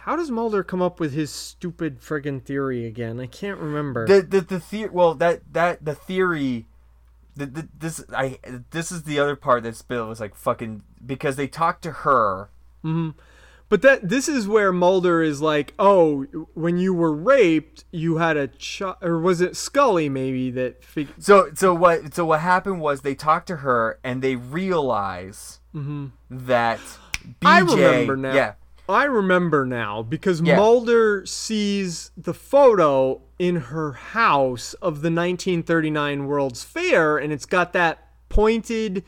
how 0.00 0.16
does 0.16 0.30
Mulder 0.30 0.62
come 0.64 0.82
up 0.82 1.00
with 1.00 1.12
his 1.14 1.30
stupid 1.30 1.98
friggin' 2.00 2.42
theory 2.44 2.84
again? 2.84 3.18
I 3.20 3.26
can't 3.26 3.58
remember. 3.58 4.06
the 4.06 4.20
the, 4.20 4.40
the 4.42 4.60
theory 4.60 4.90
well 4.92 5.14
that 5.14 5.40
that 5.52 5.84
the 5.84 5.94
theory 5.94 6.66
the, 7.36 7.46
the, 7.46 7.68
this 7.78 8.04
I 8.14 8.38
this 8.70 8.90
is 8.92 9.02
the 9.04 9.18
other 9.18 9.36
part 9.36 9.62
that's 9.64 9.82
Bill 9.82 10.08
was 10.08 10.20
like 10.20 10.34
fucking 10.34 10.82
because 11.04 11.36
they 11.36 11.46
talked 11.48 11.82
to 11.82 11.90
her 11.92 12.50
but 13.70 13.80
that 13.82 14.08
this 14.10 14.28
is 14.28 14.46
where 14.46 14.72
Mulder 14.72 15.22
is 15.22 15.40
like, 15.40 15.72
"Oh, 15.78 16.24
when 16.52 16.76
you 16.76 16.92
were 16.92 17.12
raped, 17.14 17.84
you 17.90 18.18
had 18.18 18.36
a 18.36 18.46
child 18.48 18.96
or 19.00 19.18
was 19.18 19.40
it 19.40 19.56
Scully 19.56 20.08
maybe 20.10 20.50
that 20.50 20.84
fig- 20.84 21.08
So 21.18 21.48
so 21.54 21.74
what 21.74 22.14
so 22.14 22.26
what 22.26 22.40
happened 22.40 22.80
was 22.82 23.00
they 23.00 23.14
talked 23.14 23.46
to 23.48 23.56
her 23.56 23.98
and 24.04 24.20
they 24.22 24.36
realize 24.36 25.60
that 26.30 26.78
BJ 26.78 26.78
Mm-hmm. 27.40 27.46
I 27.46 27.58
remember 27.60 28.16
now. 28.16 28.34
yeah 28.34 28.52
I 28.88 29.04
remember 29.04 29.64
now 29.64 30.02
because 30.02 30.40
Yeah. 30.40 30.56
Mulder 30.56 31.24
sees 31.26 32.10
the 32.16 32.34
photo 32.34 33.20
in 33.38 33.56
her 33.56 33.92
house 33.92 34.74
of 34.74 35.00
the 35.02 35.10
1939 35.10 36.26
World's 36.26 36.62
Fair, 36.64 37.16
and 37.16 37.32
it's 37.32 37.46
got 37.46 37.72
that 37.72 38.08
pointed 38.28 39.04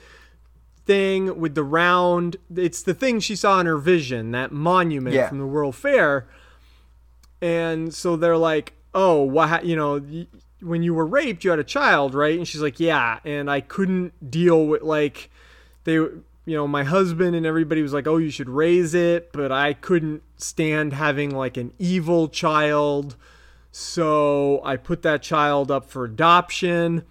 thing 0.86 1.38
with 1.40 1.54
the 1.54 1.62
round. 1.64 2.36
It's 2.54 2.82
the 2.82 2.94
thing 2.94 3.20
she 3.20 3.36
saw 3.36 3.60
in 3.60 3.66
her 3.66 3.76
vision, 3.76 4.30
that 4.30 4.52
monument 4.52 5.14
Yeah. 5.14 5.28
from 5.28 5.38
the 5.38 5.46
World 5.46 5.74
Fair. 5.76 6.26
And 7.42 7.92
so 7.92 8.16
they're 8.16 8.36
like, 8.36 8.72
"Oh, 8.94 9.20
what? 9.22 9.64
You 9.64 9.76
know." 9.76 9.98
y- 10.00 10.26
When 10.62 10.82
you 10.82 10.94
were 10.94 11.04
raped, 11.04 11.44
you 11.44 11.50
had 11.50 11.58
a 11.58 11.64
child, 11.64 12.14
right? 12.14 12.36
And 12.38 12.48
she's 12.48 12.62
like, 12.62 12.80
"Yeah." 12.80 13.18
And 13.26 13.50
I 13.50 13.60
couldn't 13.60 14.30
deal 14.30 14.66
with 14.66 14.80
like, 14.82 15.28
they 15.84 15.98
you 16.46 16.56
know 16.56 16.66
my 16.66 16.84
husband 16.84 17.36
and 17.36 17.44
everybody 17.44 17.82
was 17.82 17.92
like 17.92 18.06
oh 18.06 18.16
you 18.16 18.30
should 18.30 18.48
raise 18.48 18.94
it 18.94 19.32
but 19.32 19.52
i 19.52 19.74
couldn't 19.74 20.22
stand 20.36 20.92
having 20.92 21.34
like 21.34 21.56
an 21.56 21.72
evil 21.78 22.28
child. 22.28 23.16
So 23.72 24.60
i 24.64 24.76
put 24.76 25.02
that 25.02 25.22
child 25.22 25.70
up 25.70 25.88
for 25.88 26.04
adoption. 26.04 27.04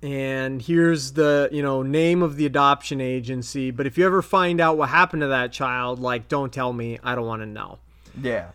And 0.00 0.62
here's 0.62 1.12
the 1.12 1.48
you 1.50 1.62
know 1.62 1.82
name 1.82 2.22
of 2.22 2.36
the 2.36 2.46
adoption 2.46 3.00
agency. 3.00 3.70
But 3.70 3.86
if 3.86 3.98
you 3.98 4.06
ever 4.06 4.22
find 4.22 4.60
out 4.60 4.76
what 4.76 4.90
happened 4.90 5.22
to 5.22 5.28
that 5.28 5.52
child 5.52 5.98
like 5.98 6.28
don't 6.28 6.52
tell 6.52 6.72
me. 6.72 6.98
I 7.02 7.14
don't 7.14 7.26
want 7.26 7.42
to 7.42 7.46
know. 7.46 7.78
Yeah. 8.20 8.50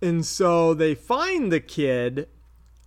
And 0.00 0.24
so 0.24 0.74
they 0.74 0.94
find 0.94 1.50
the 1.50 1.58
kid, 1.58 2.28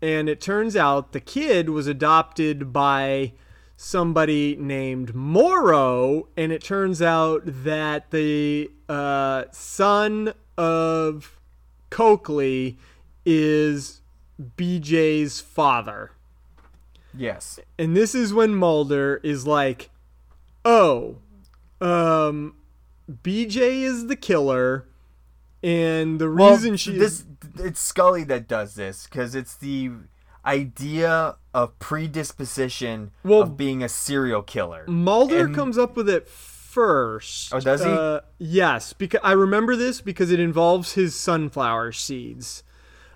and 0.02 0.30
it 0.30 0.40
turns 0.40 0.78
out 0.78 1.12
the 1.12 1.20
kid 1.20 1.70
was 1.70 1.86
adopted 1.86 2.72
by 2.72 3.34
somebody 3.82 4.56
named 4.60 5.16
Morrow, 5.16 6.28
and 6.38 6.52
it 6.52 6.64
turns 6.64 7.02
out 7.02 7.42
that 7.46 8.12
the 8.12 8.70
uh, 8.88 9.46
son 9.52 10.34
of 10.56 11.40
Cokely 11.90 12.78
is 13.26 14.02
BJ's 14.40 15.42
father. 15.42 16.12
yes 17.14 17.60
And 17.80 17.98
this 17.98 18.14
is 18.14 18.34
when 18.34 18.56
Mulder 18.56 19.20
is 19.24 19.48
like, 19.48 19.90
"Oh, 20.64 21.18
um, 21.82 22.56
BJ 23.12 23.82
is 23.82 24.08
the 24.08 24.16
killer." 24.16 24.86
And 25.64 26.20
the 26.20 26.32
well 26.32 26.54
reason 26.54 26.78
she 26.78 26.98
this 26.98 27.26
it's 27.60 27.80
Scully 27.80 28.24
that 28.26 28.48
does 28.48 28.76
this 28.76 29.06
because 29.06 29.36
it's 29.36 29.56
the 29.56 29.92
idea 30.46 31.36
of 31.54 31.78
predisposition 31.80 33.12
Well- 33.24 33.42
of 33.44 33.58
being 33.58 33.84
a 33.84 33.90
serial 33.90 34.42
killer 34.42 34.86
Mulder 34.88 35.46
And- 35.46 35.56
comes 35.56 35.78
up 35.78 35.96
with 35.96 36.10
it 36.10 36.28
first. 36.28 37.54
Oh, 37.54 37.60
does 37.60 37.84
he? 37.84 37.90
Uh, 37.90 38.22
yes, 38.38 38.94
because 38.94 39.20
I 39.24 39.34
remember 39.34 39.76
this 39.76 40.00
because 40.02 40.32
it 40.32 40.40
involves 40.40 40.94
his 40.94 41.16
sunflower 41.16 41.92
seeds. 41.92 42.64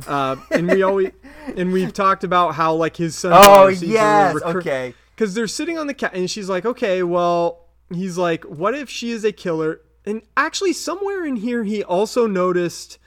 Uh, 0.05 0.35
and 0.51 0.67
we 0.69 0.83
always 0.83 1.11
and 1.55 1.71
we've 1.71 1.93
talked 1.93 2.25
about 2.25 2.55
how 2.55 2.73
like 2.73 2.97
his 2.97 3.15
sunflower 3.15 3.67
oh 3.69 3.73
seeds 3.73 3.93
yes 3.93 4.35
recur- 4.35 4.59
okay 4.59 4.93
because 5.15 5.33
they're 5.33 5.47
sitting 5.47 5.77
on 5.77 5.87
the 5.87 5.93
couch, 5.93 6.11
and 6.13 6.29
she's 6.29 6.49
like, 6.49 6.65
okay, 6.65 7.01
well, 7.01 7.67
he's 7.89 8.17
like, 8.17 8.43
what 8.43 8.75
if 8.75 8.89
she 8.89 9.11
is 9.11 9.23
a 9.23 9.31
killer? 9.31 9.79
And 10.05 10.21
actually, 10.35 10.73
somewhere 10.73 11.25
in 11.25 11.37
here, 11.37 11.63
he 11.63 11.81
also 11.83 12.27
noticed. 12.27 12.99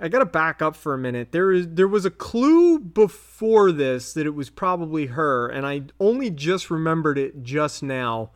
I 0.00 0.08
gotta 0.08 0.26
back 0.26 0.60
up 0.60 0.76
for 0.76 0.92
a 0.92 0.98
minute. 0.98 1.32
There 1.32 1.52
is 1.52 1.68
there 1.70 1.88
was 1.88 2.04
a 2.04 2.10
clue 2.10 2.78
before 2.78 3.72
this 3.72 4.12
that 4.12 4.26
it 4.26 4.34
was 4.34 4.50
probably 4.50 5.06
her, 5.06 5.48
and 5.48 5.66
I 5.66 5.82
only 5.98 6.28
just 6.30 6.70
remembered 6.70 7.18
it 7.18 7.42
just 7.42 7.82
now. 7.82 8.30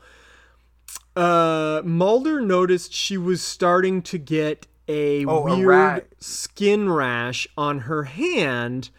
Uh, 1.17 1.83
Mulder 1.85 2.41
noticed 2.41 2.93
she 2.95 3.19
was 3.19 3.43
starting 3.43 4.01
to 4.03 4.17
get 4.19 4.67
a 4.89 5.25
Oh, 5.27 5.45
weird 5.57 5.67
rat. 5.67 6.09
skin 6.19 6.89
rash 6.91 7.47
on 7.59 7.81
her 7.81 8.05
hand. 8.05 8.91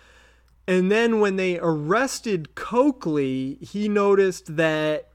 And 0.67 0.91
then 0.91 1.19
when 1.19 1.37
they 1.37 1.57
arrested 1.59 2.53
Cokely, 2.55 3.57
he 3.61 3.89
noticed 3.89 4.55
that 4.55 5.09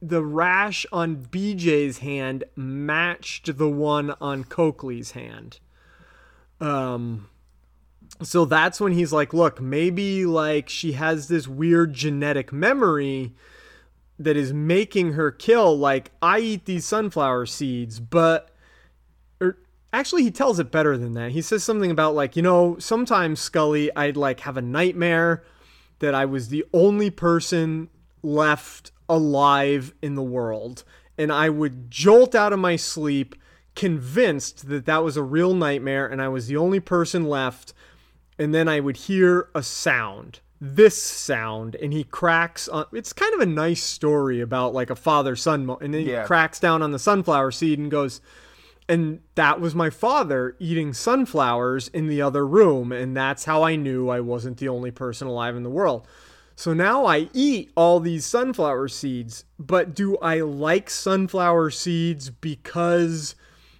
the 0.00 0.24
rash 0.24 0.86
on 0.90 1.16
BJ's 1.26 1.98
hand 1.98 2.44
matched 2.56 3.58
the 3.58 3.68
one 3.68 4.14
on 4.20 4.44
Cokely's 4.44 5.10
hand. 5.12 5.58
Um 6.60 7.28
so 8.22 8.44
that's 8.44 8.80
when 8.80 8.92
he's 8.92 9.12
like, 9.12 9.32
look, 9.32 9.60
maybe 9.60 10.26
like 10.26 10.68
she 10.68 10.92
has 10.92 11.28
this 11.28 11.46
weird 11.46 11.92
genetic 11.92 12.52
memory 12.52 13.34
that 14.18 14.36
is 14.36 14.52
making 14.52 15.12
her 15.12 15.30
kill 15.30 15.78
like 15.78 16.10
I 16.20 16.40
eat 16.40 16.64
these 16.64 16.84
sunflower 16.84 17.46
seeds, 17.46 18.00
but 18.00 18.50
or 19.40 19.58
actually 19.92 20.24
he 20.24 20.32
tells 20.32 20.58
it 20.58 20.72
better 20.72 20.98
than 20.98 21.12
that. 21.12 21.30
He 21.30 21.42
says 21.42 21.62
something 21.62 21.90
about 21.90 22.16
like, 22.16 22.34
you 22.34 22.42
know, 22.42 22.76
sometimes 22.78 23.40
Scully 23.40 23.94
I'd 23.94 24.16
like 24.16 24.40
have 24.40 24.56
a 24.56 24.62
nightmare 24.62 25.44
that 26.00 26.14
I 26.14 26.24
was 26.24 26.48
the 26.48 26.64
only 26.72 27.10
person 27.10 27.88
left 28.22 28.90
alive 29.08 29.94
in 30.02 30.16
the 30.16 30.22
world 30.22 30.82
and 31.16 31.32
I 31.32 31.48
would 31.48 31.90
jolt 31.90 32.34
out 32.34 32.52
of 32.52 32.58
my 32.58 32.76
sleep 32.76 33.36
convinced 33.78 34.68
that 34.68 34.86
that 34.86 35.04
was 35.04 35.16
a 35.16 35.22
real 35.22 35.54
nightmare 35.54 36.04
and 36.06 36.20
I 36.20 36.26
was 36.28 36.48
the 36.48 36.56
only 36.56 36.80
person 36.80 37.28
left 37.28 37.72
and 38.36 38.52
then 38.52 38.66
I 38.68 38.80
would 38.80 38.96
hear 38.96 39.48
a 39.54 39.62
sound 39.62 40.40
this 40.60 41.00
sound 41.00 41.76
and 41.76 41.92
he 41.92 42.02
cracks 42.02 42.68
on 42.68 42.84
it's 42.92 43.12
kind 43.12 43.32
of 43.34 43.40
a 43.40 43.46
nice 43.46 43.80
story 43.80 44.40
about 44.40 44.74
like 44.74 44.90
a 44.90 44.96
father 44.96 45.36
son 45.36 45.64
mo- 45.64 45.78
and 45.80 45.94
then 45.94 46.00
he 46.02 46.10
Yeah. 46.10 46.24
cracks 46.26 46.58
down 46.58 46.82
on 46.82 46.90
the 46.90 46.98
sunflower 46.98 47.52
seed 47.52 47.78
and 47.78 47.88
goes 47.88 48.20
and 48.88 49.20
that 49.36 49.60
was 49.60 49.76
my 49.76 49.90
father 49.90 50.56
eating 50.58 50.92
sunflowers 50.92 51.86
in 51.88 52.08
the 52.08 52.20
other 52.20 52.44
room 52.44 52.90
and 52.90 53.16
that's 53.16 53.44
how 53.44 53.62
I 53.62 53.76
knew 53.76 54.08
I 54.08 54.18
wasn't 54.18 54.56
the 54.58 54.68
only 54.68 54.90
person 54.90 55.28
alive 55.28 55.54
in 55.54 55.62
the 55.62 55.70
world 55.70 56.04
so 56.56 56.74
now 56.74 57.06
I 57.06 57.28
eat 57.32 57.70
all 57.76 58.00
these 58.00 58.26
sunflower 58.26 58.88
seeds 58.88 59.44
but 59.56 59.94
do 59.94 60.16
I 60.18 60.40
like 60.40 60.90
sunflower 60.90 61.70
seeds 61.70 62.30
because 62.30 63.36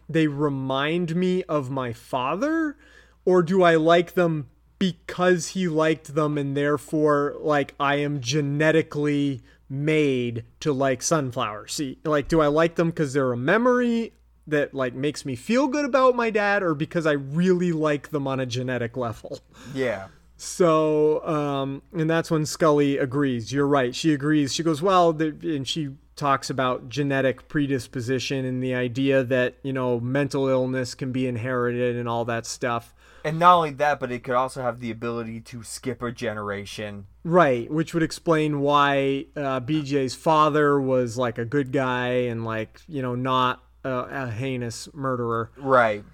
they 0.08 0.26
remind 0.26 1.14
me 1.14 1.42
of 1.44 1.70
my 1.70 1.92
father 1.92 2.76
or 3.24 3.42
do 3.42 3.62
I 3.62 3.74
like 3.76 4.14
them 4.14 4.48
because 4.78 5.48
he 5.48 5.68
liked 5.68 6.14
them 6.14 6.38
and 6.38 6.56
therefore 6.56 7.34
like 7.40 7.74
I 7.80 7.96
am 7.96 8.20
genetically 8.20 9.42
made 9.68 10.44
to 10.60 10.72
like 10.72 11.02
sunflower 11.02 11.66
seed 11.68 11.98
like 12.06 12.28
do 12.28 12.40
I 12.40 12.46
like 12.46 12.76
them 12.76 12.90
cuz 12.92 13.12
they're 13.12 13.32
a 13.32 13.36
memory 13.36 14.12
that 14.46 14.72
like 14.72 14.94
makes 14.94 15.26
me 15.26 15.36
feel 15.36 15.66
good 15.68 15.84
about 15.84 16.16
my 16.16 16.30
dad 16.30 16.62
or 16.62 16.74
because 16.74 17.06
I 17.06 17.12
really 17.12 17.72
like 17.72 18.08
them 18.10 18.26
on 18.26 18.40
a 18.40 18.46
genetic 18.46 18.96
level 18.96 19.40
Yeah. 19.74 20.06
so, 20.36 21.22
um, 21.26 21.82
and 21.92 22.08
that's 22.08 22.30
when 22.30 22.46
Scully 22.46 22.96
agrees. 22.96 23.52
You're 23.52 23.66
right. 23.66 23.94
She 23.94 24.14
agrees. 24.14 24.54
She 24.54 24.62
goes, 24.62 24.80
well, 24.80 25.10
and 25.20 25.66
she 25.66 25.90
talks 26.18 26.50
about 26.50 26.88
genetic 26.88 27.48
predisposition 27.48 28.44
and 28.44 28.62
the 28.62 28.74
idea 28.74 29.24
that, 29.24 29.54
you 29.62 29.72
know, 29.72 29.98
mental 30.00 30.48
illness 30.48 30.94
can 30.94 31.12
be 31.12 31.26
inherited 31.26 31.96
and 31.96 32.08
all 32.08 32.24
that 32.26 32.44
stuff. 32.44 32.94
And 33.24 33.38
not 33.38 33.56
only 33.56 33.70
that, 33.72 33.98
but 34.00 34.12
it 34.12 34.22
could 34.22 34.34
also 34.34 34.62
have 34.62 34.80
the 34.80 34.90
ability 34.90 35.40
to 35.40 35.62
skip 35.62 36.02
a 36.02 36.12
generation. 36.12 37.06
Right. 37.24 37.70
Which 37.70 37.94
would 37.94 38.02
explain 38.02 38.60
why 38.60 39.26
uh, 39.36 39.60
BJ's 39.60 40.14
father 40.14 40.80
was 40.80 41.16
like 41.16 41.38
a 41.38 41.44
good 41.44 41.72
guy 41.72 42.08
and 42.08 42.44
like, 42.44 42.80
you 42.86 43.02
know, 43.02 43.14
not 43.14 43.62
a, 43.84 43.90
a 43.90 44.30
heinous 44.30 44.88
murderer. 44.94 45.50
Right. 45.56 46.04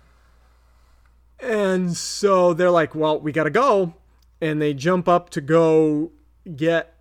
And 1.40 1.96
so 1.96 2.54
they're 2.54 2.70
like, 2.70 2.94
well, 2.94 3.20
we 3.20 3.32
got 3.32 3.44
to 3.44 3.50
go. 3.50 3.94
And 4.40 4.60
they 4.60 4.74
jump 4.74 5.08
up 5.08 5.30
to 5.30 5.40
go 5.40 6.12
get 6.56 6.94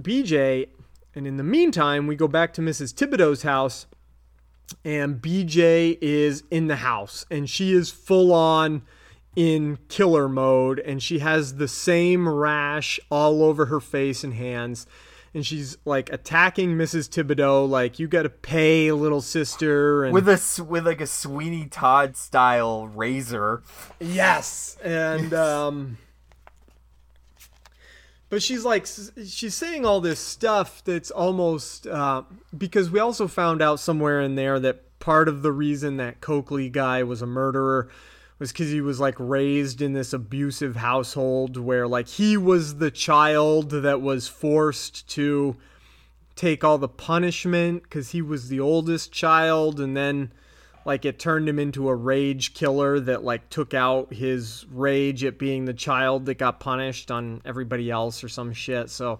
BJ. 0.00 0.68
And 1.16 1.26
in 1.26 1.38
the 1.38 1.42
meantime, 1.42 2.06
we 2.06 2.14
go 2.14 2.28
back 2.28 2.52
to 2.54 2.60
Mrs. 2.60 2.92
Thibodeau's 2.94 3.42
house. 3.42 3.86
And 4.84 5.22
BJ 5.22 5.96
is 6.02 6.42
in 6.50 6.66
the 6.66 6.76
house. 6.76 7.24
And 7.30 7.48
she 7.48 7.72
is 7.72 7.90
full 7.90 8.34
on 8.34 8.82
in 9.34 9.78
killer 9.88 10.28
mode. 10.28 10.78
And 10.78 11.02
she 11.02 11.20
has 11.20 11.54
the 11.54 11.68
same 11.68 12.28
rash 12.28 13.00
all 13.10 13.42
over 13.42 13.66
her 13.66 13.80
face 13.80 14.22
and 14.24 14.34
hands. 14.34 14.86
And 15.32 15.44
she's 15.46 15.78
like 15.84 16.12
attacking 16.12 16.76
Mrs. 16.76 17.08
Thibodeau, 17.08 17.68
like, 17.68 17.98
you 17.98 18.08
got 18.08 18.22
to 18.22 18.30
pay, 18.30 18.92
little 18.92 19.20
sister. 19.20 20.04
And 20.04 20.14
With 20.14 20.28
a 20.28 20.64
with 20.64 20.86
like 20.86 21.00
a 21.00 21.06
Sweeney 21.06 21.66
Todd 21.66 22.16
style 22.16 22.86
razor. 22.86 23.62
Yes, 24.00 24.78
and 24.82 25.34
um, 25.34 25.98
but 28.28 28.42
she's 28.42 28.64
like 28.64 28.86
she's 29.26 29.54
saying 29.54 29.86
all 29.86 30.00
this 30.00 30.20
stuff 30.20 30.82
that's 30.84 31.10
almost 31.10 31.86
uh, 31.86 32.22
because 32.56 32.90
we 32.90 32.98
also 32.98 33.28
found 33.28 33.62
out 33.62 33.80
somewhere 33.80 34.20
in 34.20 34.34
there 34.34 34.58
that 34.60 34.98
part 34.98 35.28
of 35.28 35.42
the 35.42 35.52
reason 35.52 35.96
that 35.98 36.20
Cokely 36.20 36.68
guy 36.68 37.02
was 37.02 37.22
a 37.22 37.26
murderer 37.26 37.88
was 38.38 38.52
because 38.52 38.70
he 38.70 38.80
was 38.80 39.00
like 39.00 39.14
raised 39.18 39.80
in 39.80 39.92
this 39.92 40.12
abusive 40.12 40.76
household 40.76 41.56
where 41.56 41.88
like 41.88 42.08
he 42.08 42.36
was 42.36 42.76
the 42.76 42.90
child 42.90 43.70
that 43.70 44.00
was 44.00 44.28
forced 44.28 45.08
to 45.08 45.56
take 46.34 46.62
all 46.62 46.78
the 46.78 46.88
punishment 46.88 47.82
because 47.82 48.10
he 48.10 48.20
was 48.20 48.48
the 48.48 48.60
oldest 48.60 49.10
child. 49.10 49.80
And 49.80 49.96
then 49.96 50.32
like 50.86 51.04
it 51.04 51.18
turned 51.18 51.48
him 51.48 51.58
into 51.58 51.88
a 51.88 51.94
rage 51.94 52.54
killer 52.54 53.00
that 53.00 53.24
like 53.24 53.50
took 53.50 53.74
out 53.74 54.14
his 54.14 54.64
rage 54.70 55.24
at 55.24 55.36
being 55.36 55.64
the 55.64 55.74
child 55.74 56.26
that 56.26 56.34
got 56.38 56.60
punished 56.60 57.10
on 57.10 57.42
everybody 57.44 57.90
else 57.90 58.22
or 58.22 58.28
some 58.28 58.52
shit. 58.52 58.88
So 58.88 59.18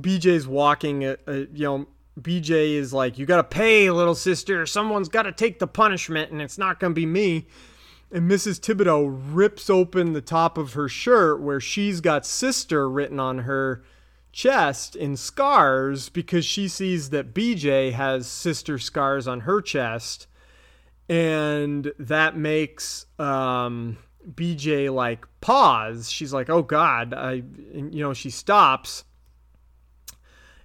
bj's 0.00 0.46
walking 0.46 1.04
a, 1.04 1.16
a, 1.26 1.36
you 1.52 1.64
know 1.64 1.86
bj 2.20 2.74
is 2.74 2.92
like 2.92 3.18
you 3.18 3.26
gotta 3.26 3.42
pay 3.42 3.90
little 3.90 4.14
sister. 4.14 4.64
Someone's 4.66 5.08
gotta 5.08 5.32
take 5.32 5.58
the 5.58 5.66
punishment 5.66 6.30
and 6.30 6.40
it's 6.40 6.58
not 6.58 6.78
gonna 6.78 6.94
be 6.94 7.06
me. 7.06 7.48
And 8.12 8.30
mrs 8.30 8.60
thibodeau 8.60 9.20
rips 9.32 9.68
open 9.68 10.12
the 10.12 10.20
top 10.20 10.56
of 10.56 10.74
her 10.74 10.88
shirt 10.88 11.40
where 11.40 11.60
she's 11.60 12.00
got 12.00 12.24
sister 12.24 12.88
written 12.88 13.18
on 13.18 13.38
her 13.38 13.82
chest 14.30 14.94
in 14.94 15.16
scars 15.16 16.08
because 16.08 16.44
she 16.44 16.68
sees 16.68 17.10
that 17.10 17.34
bj 17.34 17.92
has 17.92 18.28
sister 18.28 18.78
scars 18.78 19.26
on 19.26 19.40
her 19.40 19.60
chest 19.60 20.28
and 21.08 21.92
that 21.98 22.36
makes 22.36 23.06
um, 23.18 23.98
BJ 24.28 24.92
like 24.92 25.26
pause. 25.40 26.10
She's 26.10 26.32
like, 26.32 26.48
"Oh 26.48 26.62
God!" 26.62 27.12
I, 27.14 27.42
you 27.72 28.00
know, 28.02 28.14
she 28.14 28.30
stops, 28.30 29.04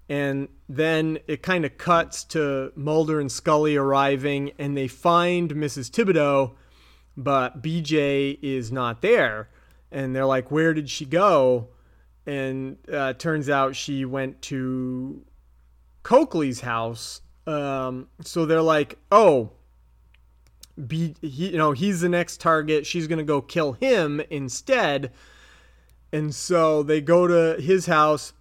and 0.07 0.47
then 0.67 1.19
it 1.27 1.43
kind 1.43 1.65
of 1.65 1.77
cuts 1.77 2.23
to 2.25 2.71
Mulder 2.75 3.19
and 3.19 3.31
Scully 3.31 3.75
arriving, 3.75 4.51
and 4.57 4.77
they 4.77 4.87
find 4.87 5.53
Mrs. 5.53 5.89
Thibodeau, 5.91 6.55
but 7.17 7.61
BJ 7.61 8.39
is 8.41 8.71
not 8.71 9.01
there, 9.01 9.49
and 9.91 10.15
they're 10.15 10.25
like, 10.25 10.51
"Where 10.51 10.73
did 10.73 10.89
she 10.89 11.05
go?" 11.05 11.69
And 12.25 12.77
uh, 12.91 13.13
turns 13.13 13.49
out 13.49 13.75
she 13.75 14.05
went 14.05 14.41
to 14.43 15.25
Cokely's 16.03 16.61
house. 16.61 17.21
Um, 17.45 18.07
so 18.21 18.45
they're 18.45 18.61
like, 18.61 18.97
"Oh." 19.11 19.51
Be 20.87 21.15
he 21.21 21.49
you 21.49 21.57
know 21.57 21.71
he's 21.71 22.01
the 22.01 22.09
next 22.09 22.39
target. 22.39 22.85
She's 22.85 23.07
gonna 23.07 23.23
go 23.23 23.41
kill 23.41 23.73
him 23.73 24.21
instead. 24.29 25.11
And 26.11 26.33
so 26.33 26.81
they 26.81 27.01
go 27.01 27.27
to 27.27 27.61
his 27.61 27.85
house 27.85 28.33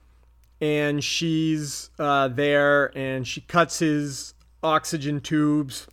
and 0.61 1.05
she's 1.05 1.91
uh, 1.99 2.29
there 2.29 2.97
and 2.97 3.27
she 3.27 3.41
cuts 3.43 3.79
his 3.79 4.35
oxygen 4.63 5.21
tubes 5.21 5.87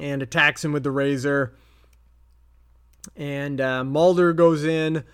and 0.00 0.22
attacks 0.22 0.64
him 0.64 0.72
with 0.72 0.82
the 0.82 0.90
razor. 0.90 1.54
And 3.16 3.60
uh, 3.60 3.84
mulder 3.84 4.32
goes 4.32 4.64
in 4.64 5.04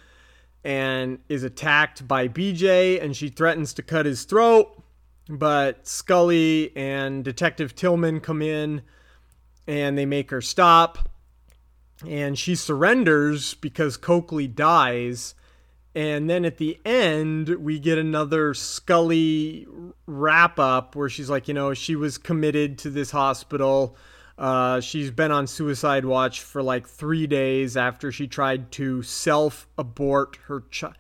and 0.65 1.21
is 1.29 1.45
attacked 1.45 2.09
by 2.09 2.27
bj 2.27 3.03
and 3.03 3.17
she 3.17 3.29
threatens 3.29 3.73
to 3.75 3.83
cut 3.83 4.07
his 4.07 4.25
throat. 4.25 4.83
But 5.29 5.87
scully 5.87 6.73
and 6.77 7.25
detective 7.25 7.75
tillman 7.75 8.21
come 8.21 8.43
in 8.43 8.83
and 9.67 9.97
they 9.97 10.07
make 10.07 10.31
her 10.31 10.41
stop 10.41 11.09
and 12.07 12.39
she 12.39 12.55
surrenders 12.55 13.55
because 13.55 13.97
Cokely 13.97 14.47
dies 14.47 15.35
and 15.97 16.29
then 16.29 16.45
at 16.45 16.59
the 16.59 16.79
end, 16.85 17.49
we 17.49 17.79
get 17.79 17.97
another 17.97 18.53
Scully 18.53 19.67
wrap 20.05 20.59
up 20.59 20.95
where 20.95 21.09
she's 21.09 21.31
like, 21.31 21.49
you 21.49 21.55
know, 21.55 21.73
she 21.73 21.97
was 21.97 22.19
committed 22.19 22.77
to 22.81 22.91
this 22.91 23.11
hospital. 23.11 23.97
Uh, 24.37 24.79
she's 24.81 25.11
been 25.11 25.33
on 25.33 25.47
suicide 25.47 26.05
watch 26.05 26.43
for 26.43 26.63
like 26.63 26.87
three 26.87 27.27
days 27.27 27.79
after 27.79 28.13
she 28.13 28.27
tried 28.27 28.71
to 28.73 29.03
self 29.03 29.67
abort 29.79 30.37
her 30.49 30.65
child. 30.71 30.99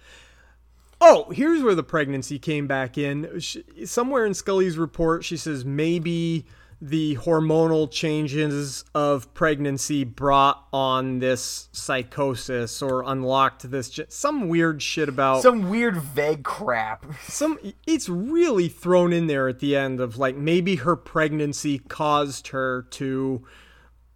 Oh, 0.98 1.29
here's 1.31 1.62
where 1.62 1.74
the 1.74 1.83
pregnancy 1.83 2.38
came 2.38 2.66
back 2.66 2.96
in. 2.96 3.38
She, 3.38 3.64
somewhere 3.85 4.24
in 4.24 4.33
Scully's 4.33 4.79
report, 4.79 5.26
she 5.26 5.37
says 5.37 5.62
maybe 5.62 6.46
the 6.81 7.17
hormonal 7.17 7.91
changes 7.91 8.85
of 8.95 9.33
pregnancy 9.33 10.05
brought 10.05 10.67
on 10.73 11.21
this 11.21 11.69
psychosis 11.73 12.83
or 12.83 13.03
unlocked 13.03 13.71
this 13.71 13.99
some 14.09 14.49
weird 14.49 14.83
shit 14.83 15.09
about 15.09 15.43
some 15.43 15.71
weird 15.71 15.97
vague 15.97 16.45
crap. 16.45 17.07
Some 17.23 17.59
it's 17.87 18.09
really 18.09 18.69
thrown 18.69 19.12
in 19.12 19.27
there 19.27 19.49
at 19.49 19.61
the 19.61 19.77
end 19.77 20.01
of 20.01 20.19
like 20.19 20.37
maybe 20.37 20.77
her 20.77 20.97
pregnancy 20.97 21.79
caused 21.79 22.49
her 22.49 22.83
to 22.91 23.45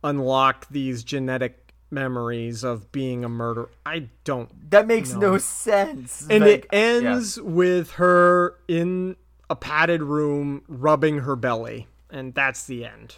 unlock 0.04 0.66
these 0.70 1.02
genetic 1.02 1.72
memories 1.90 2.62
of 2.62 2.92
being 2.92 3.24
a 3.24 3.28
murderer. 3.28 3.70
I 3.86 4.08
don't 4.24 4.70
that 4.70 4.86
makes 4.86 5.12
know. 5.12 5.32
no 5.32 5.38
sense. 5.38 6.26
And 6.28 6.44
like, 6.44 6.64
it 6.64 6.66
ends 6.72 7.36
yeah. 7.36 7.42
with 7.42 7.92
her 7.92 8.56
in 8.68 9.16
a 9.48 9.56
padded 9.56 10.02
room 10.02 10.62
rubbing 10.68 11.18
her 11.20 11.36
belly 11.36 11.88
and 12.12 12.34
that's 12.34 12.66
the 12.66 12.84
end. 12.84 13.16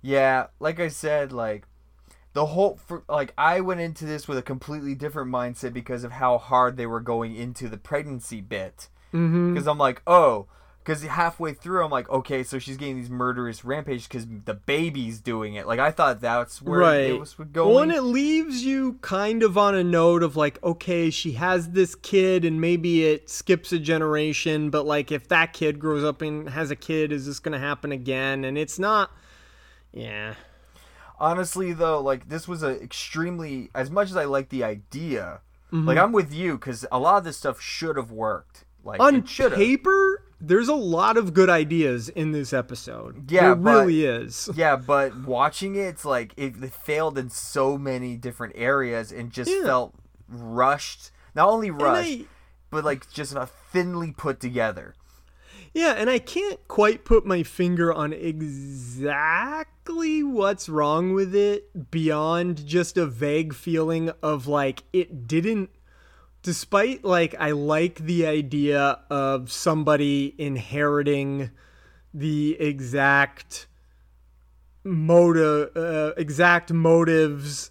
Yeah, 0.00 0.46
like 0.58 0.80
I 0.80 0.88
said, 0.88 1.32
like 1.32 1.66
the 2.32 2.46
whole 2.46 2.76
for, 2.76 3.04
like 3.08 3.32
I 3.36 3.60
went 3.60 3.80
into 3.80 4.04
this 4.04 4.26
with 4.26 4.38
a 4.38 4.42
completely 4.42 4.94
different 4.94 5.30
mindset 5.30 5.72
because 5.72 6.04
of 6.04 6.12
how 6.12 6.38
hard 6.38 6.76
they 6.76 6.86
were 6.86 7.00
going 7.00 7.36
into 7.36 7.68
the 7.68 7.76
pregnancy 7.76 8.40
bit. 8.40 8.88
Because 9.10 9.22
mm-hmm. 9.22 9.68
I'm 9.68 9.78
like, 9.78 10.02
oh, 10.06 10.46
because 10.82 11.02
halfway 11.02 11.54
through 11.54 11.84
I'm 11.84 11.90
like, 11.90 12.08
okay, 12.10 12.42
so 12.42 12.58
she's 12.58 12.76
getting 12.76 12.96
these 12.96 13.10
murderous 13.10 13.64
rampages 13.64 14.08
because 14.08 14.26
the 14.44 14.54
baby's 14.54 15.20
doing 15.20 15.54
it. 15.54 15.66
Like 15.66 15.78
I 15.78 15.92
thought 15.92 16.20
that's 16.20 16.60
where 16.60 16.80
right. 16.80 17.10
it 17.10 17.20
was 17.20 17.34
going. 17.34 17.68
Well, 17.72 17.82
and 17.82 17.92
it 17.92 18.02
leaves 18.02 18.64
you 18.64 18.94
kind 19.00 19.42
of 19.42 19.56
on 19.56 19.74
a 19.74 19.84
note 19.84 20.22
of 20.22 20.36
like, 20.36 20.62
okay, 20.64 21.10
she 21.10 21.32
has 21.32 21.70
this 21.70 21.94
kid, 21.94 22.44
and 22.44 22.60
maybe 22.60 23.04
it 23.04 23.30
skips 23.30 23.72
a 23.72 23.78
generation, 23.78 24.70
but 24.70 24.84
like 24.84 25.12
if 25.12 25.28
that 25.28 25.52
kid 25.52 25.78
grows 25.78 26.02
up 26.02 26.20
and 26.20 26.48
has 26.50 26.70
a 26.70 26.76
kid, 26.76 27.12
is 27.12 27.26
this 27.26 27.38
gonna 27.38 27.60
happen 27.60 27.92
again? 27.92 28.44
And 28.44 28.58
it's 28.58 28.78
not. 28.78 29.12
Yeah. 29.92 30.34
Honestly, 31.20 31.72
though, 31.72 32.00
like 32.00 32.28
this 32.28 32.48
was 32.48 32.64
a 32.64 32.82
extremely 32.82 33.70
as 33.74 33.90
much 33.90 34.10
as 34.10 34.16
I 34.16 34.24
like 34.24 34.48
the 34.48 34.64
idea. 34.64 35.42
Mm-hmm. 35.72 35.86
Like 35.86 35.98
I'm 35.98 36.10
with 36.10 36.34
you 36.34 36.58
because 36.58 36.84
a 36.90 36.98
lot 36.98 37.18
of 37.18 37.24
this 37.24 37.36
stuff 37.36 37.60
should 37.60 37.96
have 37.96 38.10
worked. 38.10 38.64
Like 38.84 39.00
on 39.00 39.22
paper, 39.22 40.11
there's 40.42 40.68
a 40.68 40.74
lot 40.74 41.16
of 41.16 41.32
good 41.32 41.48
ideas 41.48 42.08
in 42.08 42.32
this 42.32 42.52
episode. 42.52 43.30
Yeah, 43.30 43.42
there 43.42 43.54
but, 43.54 43.70
really 43.80 44.04
is. 44.04 44.50
Yeah, 44.56 44.76
but 44.76 45.16
watching 45.24 45.76
it, 45.76 45.82
it's 45.82 46.04
like 46.04 46.34
it, 46.36 46.62
it 46.62 46.72
failed 46.72 47.16
in 47.16 47.30
so 47.30 47.78
many 47.78 48.16
different 48.16 48.54
areas 48.56 49.12
and 49.12 49.30
just 49.30 49.50
yeah. 49.50 49.62
felt 49.62 49.94
rushed. 50.28 51.12
Not 51.34 51.48
only 51.48 51.70
rushed, 51.70 52.10
I, 52.10 52.24
but 52.70 52.84
like 52.84 53.10
just 53.10 53.34
thinly 53.70 54.12
put 54.12 54.40
together. 54.40 54.94
Yeah, 55.72 55.94
and 55.96 56.10
I 56.10 56.18
can't 56.18 56.58
quite 56.68 57.04
put 57.04 57.24
my 57.24 57.42
finger 57.42 57.92
on 57.92 58.12
exactly 58.12 59.62
what's 60.22 60.68
wrong 60.68 61.14
with 61.14 61.34
it 61.34 61.90
beyond 61.90 62.66
just 62.66 62.98
a 62.98 63.06
vague 63.06 63.54
feeling 63.54 64.10
of 64.22 64.46
like 64.46 64.82
it 64.92 65.26
didn't 65.26 65.70
despite 66.42 67.04
like 67.04 67.34
I 67.38 67.52
like 67.52 67.96
the 67.96 68.26
idea 68.26 69.00
of 69.10 69.50
somebody 69.50 70.34
inheriting 70.38 71.50
the 72.12 72.60
exact 72.60 73.66
motive 74.84 75.76
uh, 75.76 76.12
exact 76.16 76.72
motives 76.72 77.70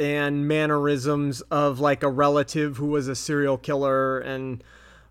and 0.00 0.46
mannerisms 0.46 1.40
of 1.42 1.80
like 1.80 2.02
a 2.02 2.08
relative 2.08 2.76
who 2.76 2.86
was 2.86 3.08
a 3.08 3.14
serial 3.14 3.56
killer 3.56 4.18
and 4.20 4.62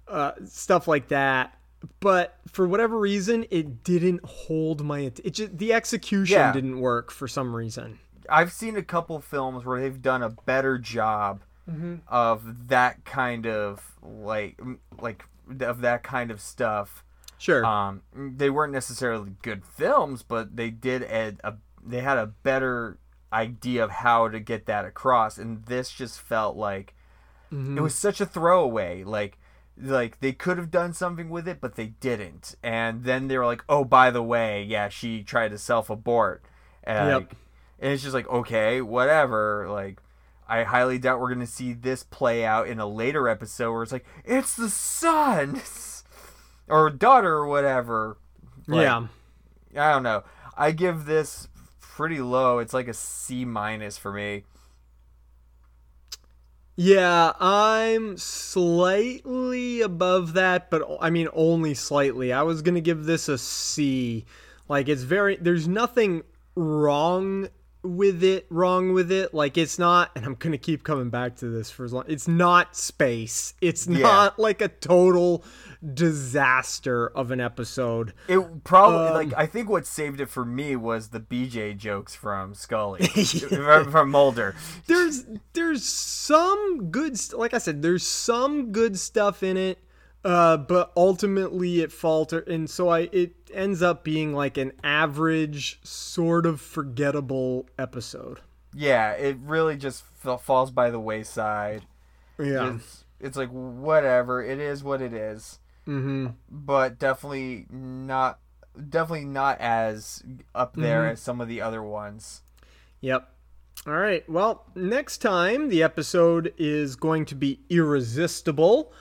uh, 0.07 0.33
stuff 0.45 0.87
like 0.87 1.07
that 1.07 1.57
but 1.99 2.37
for 2.47 2.67
whatever 2.67 2.97
reason 2.97 3.45
it 3.49 3.83
didn't 3.83 4.23
hold 4.25 4.83
my 4.83 4.99
it 4.99 5.33
just 5.33 5.57
the 5.57 5.73
execution 5.73 6.37
yeah. 6.37 6.51
didn't 6.51 6.79
work 6.79 7.11
for 7.11 7.27
some 7.27 7.55
reason 7.55 7.99
i've 8.29 8.51
seen 8.51 8.75
a 8.75 8.83
couple 8.83 9.19
films 9.19 9.63
where 9.65 9.79
they've 9.79 10.01
done 10.01 10.23
a 10.23 10.29
better 10.29 10.77
job 10.77 11.41
mm-hmm. 11.69 11.95
of 12.07 12.67
that 12.69 13.05
kind 13.05 13.45
of 13.45 13.93
like 14.01 14.59
like 14.99 15.25
of 15.61 15.81
that 15.81 16.03
kind 16.03 16.31
of 16.31 16.41
stuff. 16.41 17.03
Sure. 17.37 17.63
Um, 17.63 18.01
they 18.15 18.49
weren't 18.49 18.73
necessarily 18.73 19.33
good 19.41 19.63
films, 19.63 20.23
but 20.23 20.55
they 20.55 20.69
did 20.69 21.03
add 21.03 21.39
a 21.43 21.55
they 21.85 22.01
had 22.01 22.17
a 22.17 22.27
better 22.27 22.97
idea 23.31 23.83
of 23.83 23.91
how 23.91 24.27
to 24.27 24.39
get 24.39 24.65
that 24.65 24.85
across, 24.85 25.37
and 25.37 25.65
this 25.65 25.91
just 25.91 26.19
felt 26.19 26.55
like 26.55 26.95
mm-hmm. 27.51 27.77
it 27.77 27.81
was 27.81 27.95
such 27.95 28.19
a 28.21 28.25
throwaway. 28.25 29.03
Like 29.03 29.37
like 29.79 30.19
they 30.19 30.31
could 30.31 30.57
have 30.57 30.71
done 30.71 30.93
something 30.93 31.29
with 31.29 31.47
it, 31.47 31.61
but 31.61 31.75
they 31.75 31.87
didn't. 31.87 32.55
And 32.63 33.03
then 33.03 33.27
they 33.27 33.37
were 33.37 33.45
like, 33.45 33.63
"Oh, 33.69 33.83
by 33.83 34.09
the 34.09 34.23
way, 34.23 34.63
yeah, 34.63 34.89
she 34.89 35.23
tried 35.23 35.49
to 35.49 35.57
self 35.57 35.89
abort." 35.89 36.43
And, 36.83 37.09
yep. 37.09 37.35
and 37.79 37.93
it's 37.93 38.01
just 38.01 38.13
like, 38.13 38.27
okay, 38.29 38.81
whatever. 38.81 39.67
Like 39.69 39.99
I 40.47 40.63
highly 40.63 40.97
doubt 40.97 41.19
we're 41.19 41.33
going 41.33 41.45
to 41.45 41.51
see 41.51 41.73
this 41.73 42.03
play 42.03 42.45
out 42.45 42.67
in 42.67 42.79
a 42.79 42.87
later 42.87 43.27
episode 43.27 43.71
where 43.73 43.83
it's 43.83 43.91
like, 43.91 44.05
it's 44.23 44.55
the 44.55 44.69
son 44.69 45.61
or 46.67 46.89
daughter 46.89 47.33
or 47.33 47.47
whatever. 47.47 48.17
Like, 48.67 48.83
yeah. 48.83 49.07
I 49.75 49.91
don't 49.91 50.03
know. 50.03 50.23
I 50.55 50.71
give 50.71 51.05
this 51.05 51.47
pretty 51.79 52.19
low. 52.19 52.59
It's 52.59 52.73
like 52.73 52.87
a 52.87 52.93
C 52.93 53.45
minus 53.45 53.97
for 53.97 54.13
me. 54.13 54.43
Yeah, 56.79 57.33
I'm 57.39 58.17
slightly 58.17 59.81
above 59.81 60.33
that, 60.33 60.69
but 60.69 60.83
I 61.01 61.09
mean 61.09 61.27
only 61.33 61.73
slightly. 61.73 62.31
I 62.31 62.43
was 62.43 62.61
going 62.61 62.75
to 62.75 62.81
give 62.81 63.05
this 63.05 63.27
a 63.27 63.37
C. 63.39 64.25
Like 64.69 64.87
it's 64.87 65.01
very 65.01 65.37
there's 65.37 65.67
nothing 65.67 66.21
wrong 66.55 67.49
with 67.83 68.23
it 68.23 68.45
wrong 68.49 68.93
with 68.93 69.11
it 69.11 69.33
like 69.33 69.57
it's 69.57 69.77
not 69.77 70.11
and 70.15 70.25
i'm 70.25 70.35
gonna 70.35 70.57
keep 70.57 70.83
coming 70.83 71.09
back 71.09 71.35
to 71.35 71.47
this 71.47 71.69
for 71.69 71.85
as 71.85 71.93
long 71.93 72.03
it's 72.07 72.27
not 72.27 72.75
space 72.75 73.53
it's 73.61 73.87
yeah. 73.87 73.99
not 73.99 74.39
like 74.39 74.61
a 74.61 74.67
total 74.67 75.43
disaster 75.93 77.07
of 77.07 77.31
an 77.31 77.39
episode 77.39 78.13
it 78.27 78.63
probably 78.63 79.07
um, 79.07 79.13
like 79.13 79.33
i 79.37 79.45
think 79.45 79.69
what 79.69 79.85
saved 79.85 80.19
it 80.19 80.27
for 80.27 80.43
me 80.43 80.75
was 80.75 81.09
the 81.09 81.19
bj 81.19 81.77
jokes 81.77 82.15
from 82.15 82.53
scully 82.53 83.07
yeah. 83.15 83.83
from 83.83 84.09
mulder 84.09 84.55
there's 84.87 85.25
there's 85.53 85.85
some 85.85 86.89
good 86.89 87.15
like 87.33 87.53
i 87.53 87.57
said 87.57 87.81
there's 87.81 88.05
some 88.05 88.71
good 88.71 88.97
stuff 88.97 89.43
in 89.43 89.55
it 89.55 89.77
uh, 90.23 90.57
but 90.57 90.91
ultimately 90.95 91.81
it 91.81 91.91
faltered, 91.91 92.47
and 92.47 92.69
so 92.69 92.89
I 92.89 93.09
it 93.11 93.35
ends 93.53 93.81
up 93.81 94.03
being 94.03 94.33
like 94.33 94.57
an 94.57 94.73
average, 94.83 95.79
sort 95.83 96.45
of 96.45 96.59
forgettable 96.59 97.67
episode. 97.77 98.41
Yeah, 98.73 99.11
it 99.11 99.37
really 99.41 99.77
just 99.77 100.03
falls 100.03 100.71
by 100.71 100.89
the 100.89 100.99
wayside. 100.99 101.83
Yeah, 102.37 102.75
it's, 102.75 103.05
it's 103.19 103.37
like 103.37 103.49
whatever. 103.49 104.43
It 104.43 104.59
is 104.59 104.83
what 104.83 105.01
it 105.01 105.13
is. 105.13 105.59
Mm-hmm. 105.87 106.27
But 106.51 106.99
definitely 106.99 107.65
not, 107.69 108.39
definitely 108.89 109.25
not 109.25 109.59
as 109.59 110.21
up 110.53 110.75
there 110.75 111.03
mm-hmm. 111.03 111.13
as 111.13 111.21
some 111.21 111.39
of 111.39 111.47
the 111.47 111.61
other 111.61 111.81
ones. 111.81 112.41
Yep. 113.01 113.31
All 113.85 113.93
right. 113.93 114.27
Well, 114.29 114.65
next 114.75 115.19
time 115.19 115.69
the 115.69 115.81
episode 115.83 116.53
is 116.57 116.95
going 116.95 117.25
to 117.25 117.35
be 117.35 117.61
irresistible. 117.69 118.91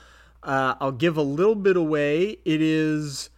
Uh, 0.47 0.75
I'll 0.79 0.93
give 0.93 1.17
a 1.17 1.21
little 1.21 1.55
bit 1.55 1.75
away. 1.75 2.37
It 2.45 2.61
is 2.61 3.29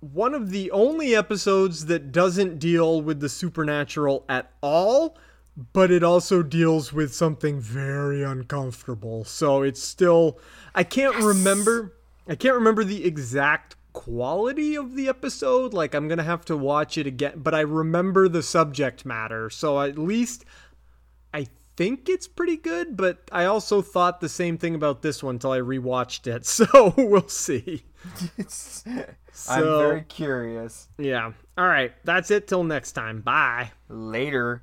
one 0.00 0.34
of 0.34 0.50
the 0.50 0.68
only 0.72 1.14
episodes 1.14 1.86
that 1.86 2.10
doesn't 2.10 2.58
deal 2.58 3.00
with 3.00 3.20
the 3.20 3.28
supernatural 3.28 4.24
at 4.28 4.50
all, 4.60 5.16
but 5.72 5.92
it 5.92 6.02
also 6.02 6.42
deals 6.42 6.92
with 6.92 7.14
something 7.14 7.60
very 7.60 8.24
uncomfortable. 8.24 9.22
So 9.24 9.62
it's 9.62 9.82
still 9.82 10.40
I 10.74 10.82
can't 10.82 11.14
yes. 11.14 11.24
remember 11.24 11.94
I 12.28 12.34
can't 12.34 12.56
remember 12.56 12.82
the 12.82 13.04
exact 13.04 13.76
quality 13.92 14.74
of 14.74 14.96
the 14.96 15.08
episode. 15.08 15.72
Like 15.72 15.94
I'm 15.94 16.08
going 16.08 16.18
to 16.18 16.24
have 16.24 16.44
to 16.46 16.56
watch 16.56 16.98
it 16.98 17.06
again, 17.06 17.34
but 17.36 17.54
I 17.54 17.60
remember 17.60 18.28
the 18.28 18.42
subject 18.42 19.06
matter. 19.06 19.50
So 19.50 19.80
at 19.80 19.96
least 19.96 20.44
think 21.76 22.08
it's 22.08 22.26
pretty 22.26 22.56
good, 22.56 22.96
but 22.96 23.18
I 23.30 23.44
also 23.44 23.82
thought 23.82 24.20
the 24.20 24.28
same 24.28 24.58
thing 24.58 24.74
about 24.74 25.02
this 25.02 25.22
one 25.22 25.36
until 25.36 25.52
I 25.52 25.58
rewatched 25.58 26.26
it. 26.26 26.46
So 26.56 26.94
we'll 26.96 27.28
see. 27.28 27.84
so, 28.48 28.90
I'm 29.48 29.62
very 29.62 30.02
curious. 30.02 30.88
Yeah. 30.98 31.32
All 31.58 31.66
right. 31.66 31.92
That's 32.04 32.30
it 32.30 32.48
till 32.48 32.64
next 32.64 32.92
time. 32.92 33.20
Bye. 33.20 33.72
Later. 33.88 34.62